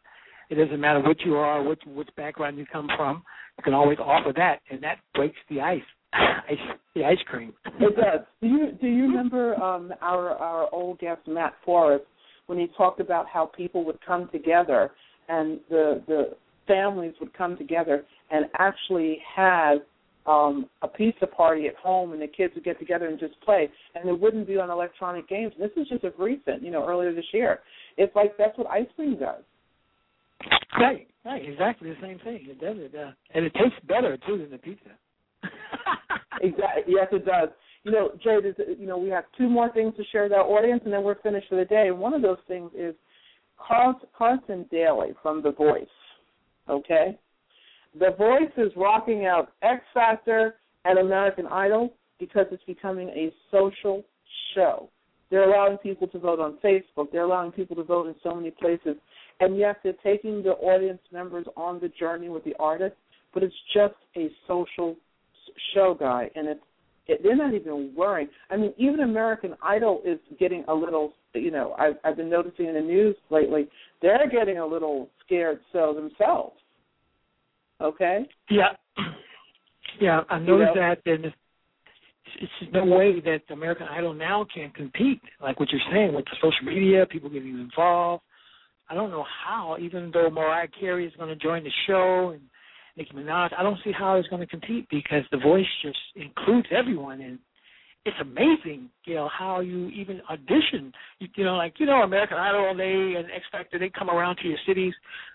[0.49, 3.23] it doesn't matter what you are, which which background you come from.
[3.57, 5.81] You can always offer that, and that breaks the ice.
[6.49, 6.57] ice
[6.95, 7.53] the ice cream.
[7.79, 8.25] It does.
[8.41, 12.05] Do you do you remember um, our our old guest Matt Forrest
[12.47, 14.91] when he talked about how people would come together
[15.27, 16.35] and the the
[16.67, 19.79] families would come together and actually have
[20.25, 23.69] um a pizza party at home and the kids would get together and just play
[23.93, 25.53] and it wouldn't be on electronic games.
[25.59, 27.59] This is just a recent, you know, earlier this year.
[27.97, 29.43] It's like that's what ice cream does.
[30.79, 32.47] Right, right, exactly the same thing.
[32.49, 34.89] It does it, uh, and it tastes better too than the pizza.
[36.41, 36.83] Exactly.
[36.87, 37.49] Yes, it does.
[37.83, 38.37] You know, Jay,
[38.79, 41.21] you know, we have two more things to share with our audience, and then we're
[41.21, 41.91] finished for the day.
[41.91, 42.95] One of those things is
[43.57, 45.85] Carson Daly from The Voice.
[46.67, 47.17] Okay,
[47.99, 54.03] The Voice is rocking out X Factor and American Idol because it's becoming a social
[54.55, 54.89] show.
[55.29, 57.11] They're allowing people to vote on Facebook.
[57.11, 58.95] They're allowing people to vote in so many places.
[59.39, 62.95] And yes, they're taking the audience members on the journey with the artist,
[63.33, 64.95] but it's just a social
[65.73, 66.61] show guy, and it's
[67.07, 68.29] it, they're not even worrying.
[68.49, 71.13] I mean, even American Idol is getting a little.
[71.33, 73.67] You know, I've, I've been noticing in the news lately.
[74.01, 76.55] They're getting a little scared so themselves.
[77.81, 78.25] Okay.
[78.49, 78.69] Yeah.
[79.99, 80.95] Yeah, I noticed you know?
[80.95, 81.35] that, and it's,
[82.41, 85.21] it's no way that American Idol now can compete.
[85.41, 88.23] Like what you're saying with the social media, people getting involved.
[88.89, 92.41] I don't know how, even though Mariah Carey is going to join the show and
[92.97, 93.51] Nicki Minaj.
[93.57, 97.39] I don't see how he's going to compete because the voice just includes everyone, and
[98.05, 100.93] it's amazing, you know, how you even audition.
[101.19, 104.37] You, you know, like you know, American Idol, they and X Factor, they come around
[104.37, 104.93] to your cities.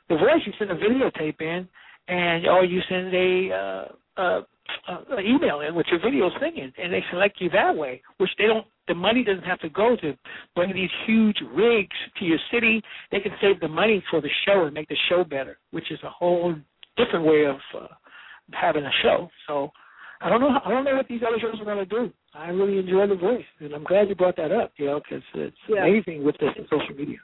[0.09, 1.69] The voice, you send a videotape in,
[2.09, 4.41] and or you send a uh, uh,
[4.89, 8.03] uh, email in with your video singing, and they select you that way.
[8.19, 8.67] Which they don't.
[8.89, 10.17] The money doesn't have to go to
[10.57, 12.83] bring these huge rigs to your city.
[13.13, 15.99] They can save the money for the show and make the show better, which is
[16.03, 16.57] a whole
[16.97, 17.87] different way of uh,
[18.53, 19.29] having a show.
[19.47, 19.71] So
[20.21, 20.59] I don't know.
[20.65, 22.13] I don't know what these other shows are going to do.
[22.35, 24.73] I really enjoy the voice, and I'm glad you brought that up.
[24.77, 25.85] You know, because it's yeah.
[25.85, 27.19] amazing with this social media.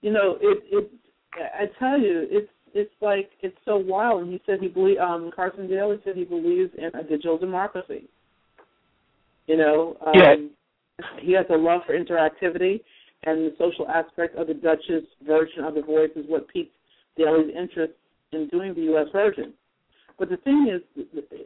[0.00, 0.62] You know, it.
[0.70, 0.90] It.
[1.34, 4.22] I tell you, it's it's like it's so wild.
[4.22, 8.08] And he said he believe um Carson Daly said he believes in a digital democracy.
[9.46, 10.34] You know, um, yeah.
[11.20, 12.80] he has a love for interactivity,
[13.24, 14.84] and the social aspect of the Dutch
[15.26, 16.74] version of the voice is what piqued
[17.16, 17.92] Daly's interest
[18.32, 19.06] in doing the U.S.
[19.12, 19.52] version.
[20.18, 20.82] But the thing is,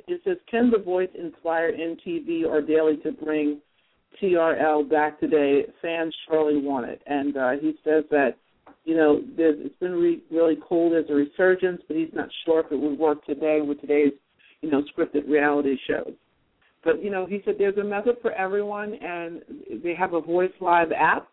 [0.07, 3.61] it says, can the voice inspire MTV or Daly to bring
[4.21, 5.65] TRL back today?
[5.81, 7.01] Fans surely want it.
[7.07, 8.37] And uh, he says that,
[8.85, 10.91] you know, it's been re- really cool.
[10.91, 14.13] There's a resurgence, but he's not sure if it would work today with today's,
[14.63, 16.13] you know, scripted reality shows.
[16.85, 19.43] But, you know, he said there's a method for everyone, and
[19.83, 21.29] they have a Voice Live app,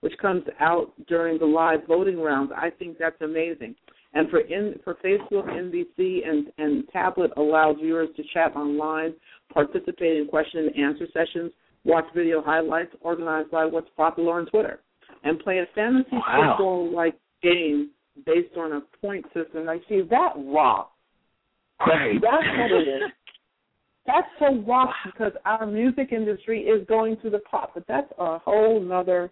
[0.00, 2.52] which comes out during the live voting rounds.
[2.54, 3.74] I think that's amazing.
[4.14, 9.14] And for in, for Facebook, NBC, and, and tablet allow viewers to chat online,
[9.52, 11.52] participate in question and answer sessions,
[11.84, 14.80] watch video highlights organized by what's popular on Twitter,
[15.24, 16.54] and play a fantasy wow.
[16.56, 17.90] football like game
[18.24, 19.68] based on a point system.
[19.68, 20.92] I see that rock.
[21.86, 22.18] Right.
[22.20, 23.02] That's what it is.
[24.06, 28.38] That's so rock because our music industry is going to the top, but that's a
[28.38, 29.30] whole nother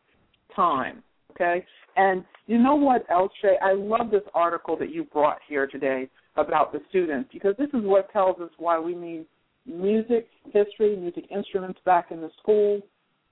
[0.54, 1.02] time.
[1.36, 1.64] Okay?
[1.96, 3.56] And you know what else, Shay?
[3.62, 7.84] I love this article that you brought here today about the students because this is
[7.84, 9.26] what tells us why we need
[9.64, 12.80] music history, music instruments back in the school,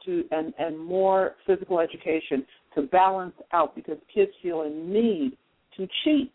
[0.05, 2.45] to and and more physical education
[2.75, 5.37] to balance out because kids feel a need
[5.77, 6.33] to cheat.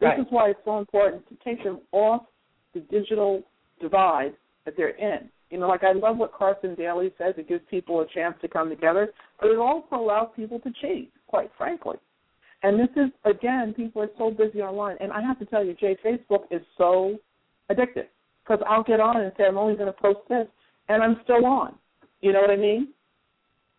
[0.00, 0.20] This right.
[0.20, 2.22] is why it's so important to take them off
[2.74, 3.42] the digital
[3.80, 4.32] divide
[4.64, 5.28] that they're in.
[5.50, 7.34] You know, like I love what Carson Daly says.
[7.36, 11.12] It gives people a chance to come together, but it also allows people to cheat,
[11.26, 11.96] quite frankly.
[12.62, 15.74] And this is again, people are so busy online, and I have to tell you,
[15.74, 17.18] Jay, Facebook is so
[17.70, 18.06] addictive.
[18.44, 20.46] because I'll get on and say I'm only going to post this,
[20.88, 21.74] and I'm still on.
[22.20, 22.88] You know what I mean?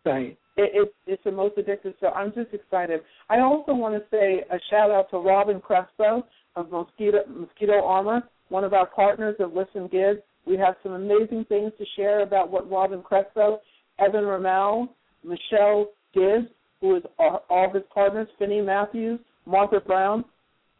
[0.04, 0.36] Right.
[0.56, 1.94] It, it, it's the most addictive.
[2.00, 3.00] So I'm just excited.
[3.30, 8.22] I also want to say a shout out to Robin Crespo of Mosquito Mosquito Armor,
[8.48, 10.16] one of our partners of Listen Give.
[10.46, 13.60] We have some amazing things to share about what Robin Crespo,
[13.98, 14.88] Evan Ramel,
[15.24, 16.48] Michelle Gibbs,
[16.80, 20.24] who is all, all his partners, Finney Matthews, Martha Brown.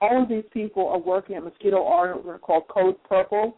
[0.00, 3.56] All of these people are working at Mosquito Armor called Code Purple.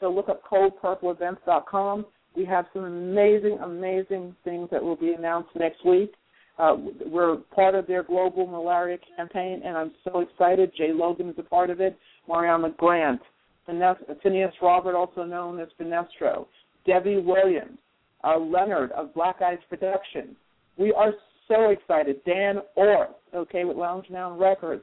[0.00, 2.06] So look up CodePurpleEvents.com.
[2.34, 6.14] We have some amazing, amazing things that will be announced next week.
[6.58, 6.76] Uh,
[7.06, 10.72] we're part of their global malaria campaign, and I'm so excited.
[10.76, 11.98] Jay Logan is a part of it.
[12.28, 13.20] Mariana Grant,
[13.66, 16.46] Phineas Robert, also known as Finestro,
[16.86, 17.78] Debbie Williams,
[18.24, 20.36] uh, Leonard of Black Ice Productions.
[20.76, 21.12] We are
[21.48, 22.24] so excited.
[22.24, 24.82] Dan Orr, okay, with Lounge Noun Records.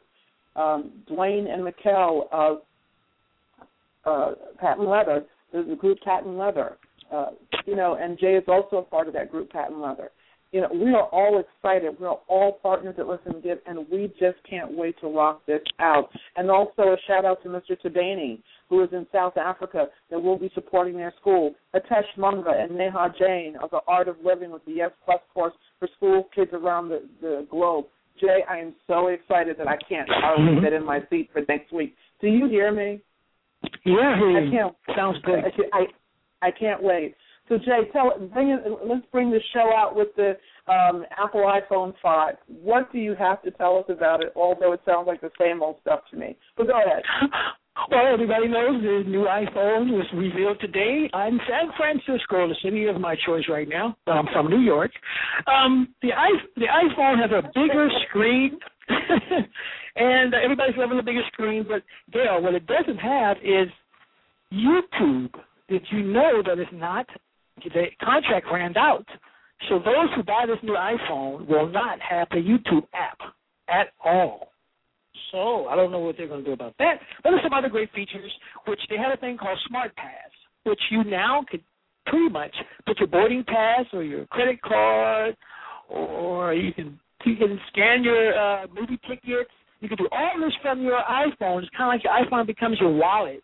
[0.55, 2.61] Um, Dwayne and Mikkel of
[4.05, 5.23] uh, Patent Leather,
[5.53, 6.77] the, group Patent Leather.
[7.13, 7.27] Uh,
[7.65, 10.11] you know, and Jay is also a part of that group, Patent Leather.
[10.51, 11.95] You know, we are all excited.
[11.99, 16.09] We're all partners at Listen Give, and we just can't wait to rock this out.
[16.36, 17.80] And also a shout out to Mr.
[17.84, 18.39] Tabani,
[18.70, 21.55] who is in South Africa, that will be supporting their school.
[21.76, 25.53] Atesh Munga and Neha Jain of the Art of Living with the Yes Plus course
[25.80, 27.86] for school kids around the, the globe.
[28.20, 31.72] Jay, I am so excited that I can't hardly sit in my seat for next
[31.72, 31.95] week.
[32.20, 33.01] Do you hear me?
[33.86, 34.76] Yeah, I can't.
[34.95, 35.39] Sounds good.
[35.74, 37.15] I, I, I can't wait.
[37.47, 38.61] So Jay, tell bring it.
[38.86, 40.38] Let's bring the show out with the
[40.72, 42.36] um, Apple iPhone 5.
[42.47, 44.32] What do you have to tell us about it?
[44.36, 46.38] Although it sounds like the same old stuff to me.
[46.55, 47.03] But go ahead.
[47.88, 51.09] Well, everybody knows the new iPhone was revealed today.
[51.13, 53.95] I'm San Francisco, the city of my choice right now.
[54.05, 54.91] But I'm from New York.
[55.47, 58.59] Um, the i the iPhone has a bigger screen,
[59.95, 61.65] and everybody's loving the bigger screen.
[61.67, 63.69] But Gail, what it doesn't have is
[64.53, 65.32] YouTube.
[65.69, 67.07] Did you know that it's not?
[67.63, 69.05] The contract ran out,
[69.67, 73.19] so those who buy this new iPhone will not have the YouTube app
[73.67, 74.49] at all.
[75.32, 76.99] So I don't know what they're going to do about that.
[77.24, 78.32] But there's some other great features,
[78.67, 80.32] which they have a thing called Smart Pass,
[80.63, 81.63] which you now could
[82.05, 82.55] pretty much
[82.86, 85.36] put your boarding pass or your credit card,
[85.89, 89.51] or you can you can scan your uh, movie tickets.
[89.82, 91.59] You can do all this from your iPhone.
[91.63, 93.43] It's kind of like your iPhone becomes your wallet,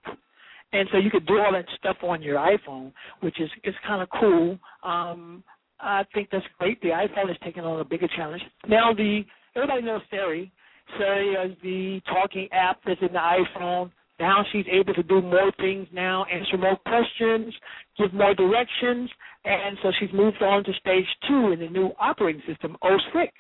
[0.74, 4.02] and so you could do all that stuff on your iPhone, which is is kind
[4.02, 4.58] of cool.
[4.84, 5.44] Um,
[5.80, 6.82] I think that's great.
[6.82, 8.42] The iPhone is taking on a bigger challenge.
[8.68, 9.22] Now the
[9.56, 10.52] everybody knows Siri
[10.98, 13.92] Siri is the talking app that's in the iPhone.
[14.20, 17.54] Now she's able to do more things now, answer more questions,
[17.98, 19.10] give more directions,
[19.44, 23.32] and so she's moved on to stage two in the new operating system, 06.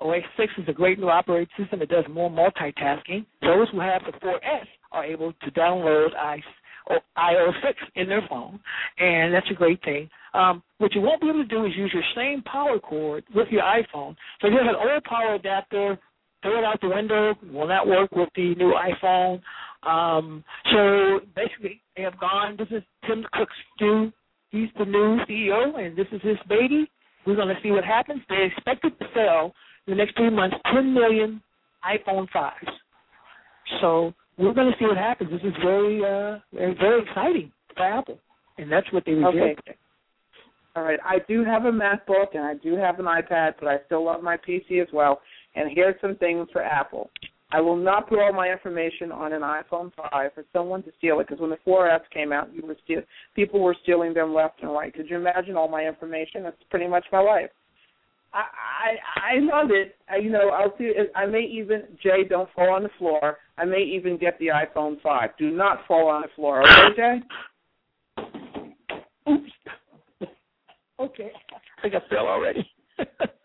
[0.00, 1.82] OS 6 is a great new operating system.
[1.82, 3.26] It does more multitasking.
[3.42, 6.10] Those who have the 4S are able to download
[7.18, 8.60] iOS 6 in their phone,
[8.98, 10.08] and that's a great thing.
[10.34, 13.48] Um, what you won't be able to do is use your same power cord with
[13.50, 14.14] your iPhone.
[14.40, 15.98] So if you have an old power adapter
[16.42, 17.34] throw it out the window.
[17.52, 19.40] Will not work with the new iPhone.
[19.88, 22.56] Um, so basically, they have gone.
[22.58, 24.12] This is Tim Cook's new.
[24.50, 26.90] He's the new CEO, and this is his baby.
[27.26, 28.20] We're going to see what happens.
[28.28, 29.52] They expect it to sell
[29.86, 31.42] in the next three months 10 million
[31.84, 32.52] iPhone 5s.
[33.80, 35.30] So we're going to see what happens.
[35.30, 38.18] This is very, uh, very, exciting for Apple,
[38.56, 39.60] and that's what they reject.
[39.60, 39.76] Okay.
[40.76, 41.00] All right.
[41.04, 44.22] I do have a MacBook and I do have an iPad, but I still love
[44.22, 45.20] my PC as well.
[45.54, 47.10] And here's some things for Apple.
[47.50, 51.18] I will not put all my information on an iPhone 5 for someone to steal
[51.20, 53.02] it because when the 4S came out, you were steal-
[53.34, 54.92] people were stealing them left and right.
[54.92, 56.42] Could you imagine all my information?
[56.42, 57.50] That's pretty much my life.
[58.34, 58.44] I
[58.84, 59.96] I, I love it.
[60.10, 60.92] I, you know, I'll see.
[61.16, 63.38] I may even Jay, don't fall on the floor.
[63.56, 65.30] I may even get the iPhone 5.
[65.38, 67.20] Do not fall on the floor, okay, Jay?
[69.30, 69.50] Oops.
[71.00, 71.30] okay,
[71.78, 72.70] I think I fell already.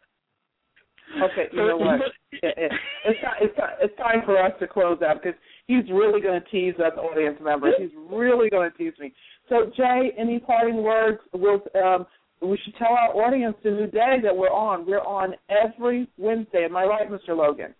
[1.22, 2.00] Okay, you know what?
[2.42, 2.72] It, it,
[3.06, 6.74] it's, it's it's time for us to close out because he's really going to tease
[6.80, 7.76] us audience members.
[7.78, 9.14] He's really going to tease me.
[9.50, 11.20] So, Jay, any parting words?
[11.32, 12.08] We'll, um,
[12.42, 14.86] we should tell our audience the new day that we're on.
[14.86, 16.66] We're on every Wednesday.
[16.66, 17.38] Am I right, Mr.
[17.38, 17.76] Logan?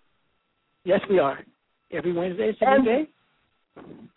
[0.86, 1.40] Yes, we are.
[1.92, 3.10] Every Wednesday is a new day?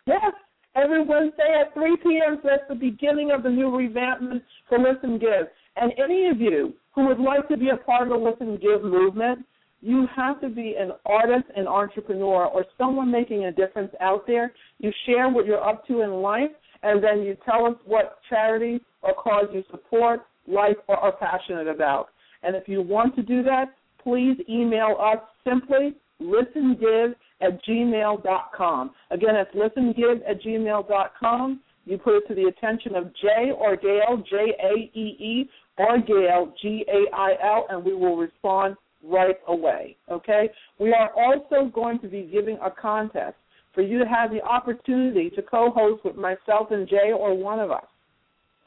[0.05, 0.33] Yes,
[0.75, 2.37] every Wednesday at 3 p.m.
[2.41, 5.47] So that's the beginning of the new revampment for Listen Give.
[5.75, 8.83] And any of you who would like to be a part of the Listen Give
[8.83, 9.45] movement,
[9.81, 14.51] you have to be an artist, an entrepreneur, or someone making a difference out there.
[14.79, 16.49] You share what you're up to in life,
[16.81, 21.67] and then you tell us what charity or cause you support, like, or are passionate
[21.67, 22.07] about.
[22.41, 28.91] And if you want to do that, please email us simply listengive at gmail.com.
[29.11, 31.59] Again, it's listengive at gmail.com.
[31.85, 35.99] you put it to the attention of Jay or Gail, J A E E, or
[35.99, 39.95] Gail, G A I L, and we will respond right away.
[40.09, 40.49] Okay?
[40.79, 43.35] We are also going to be giving a contest
[43.73, 47.59] for you to have the opportunity to co host with myself and Jay or one
[47.59, 47.85] of us.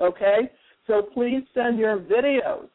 [0.00, 0.50] Okay?
[0.86, 2.68] So please send your videos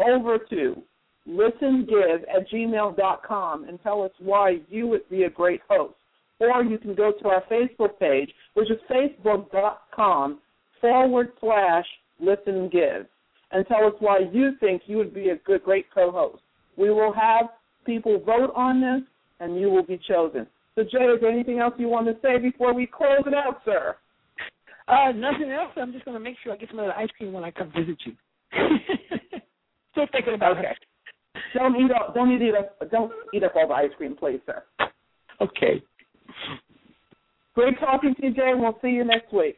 [0.00, 0.82] over to
[1.28, 5.94] listengive at gmail.com and tell us why you would be a great host.
[6.40, 10.40] Or you can go to our Facebook page, which is facebook.com
[10.80, 11.86] forward slash
[12.20, 13.06] listen give,
[13.54, 16.42] and tell us why you think you would be a good, great co host.
[16.76, 17.46] We will have
[17.86, 19.08] people vote on this,
[19.40, 20.46] and you will be chosen.
[20.74, 23.60] So, Jay, is there anything else you want to say before we close it out,
[23.64, 23.96] sir?
[24.88, 25.70] Uh, nothing else.
[25.76, 27.52] I'm just going to make sure I get some of the ice cream when I
[27.52, 28.12] come visit you.
[29.92, 30.72] Still thinking about okay.
[30.72, 31.40] it.
[31.54, 32.14] Don't eat up.
[32.14, 32.90] Don't eat up.
[32.90, 34.64] Don't eat up all the ice cream, please, sir.
[35.40, 35.80] Okay.
[37.54, 38.52] Great talking to you, Jay.
[38.54, 39.56] We'll see you next week.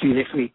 [0.00, 0.54] See you next week.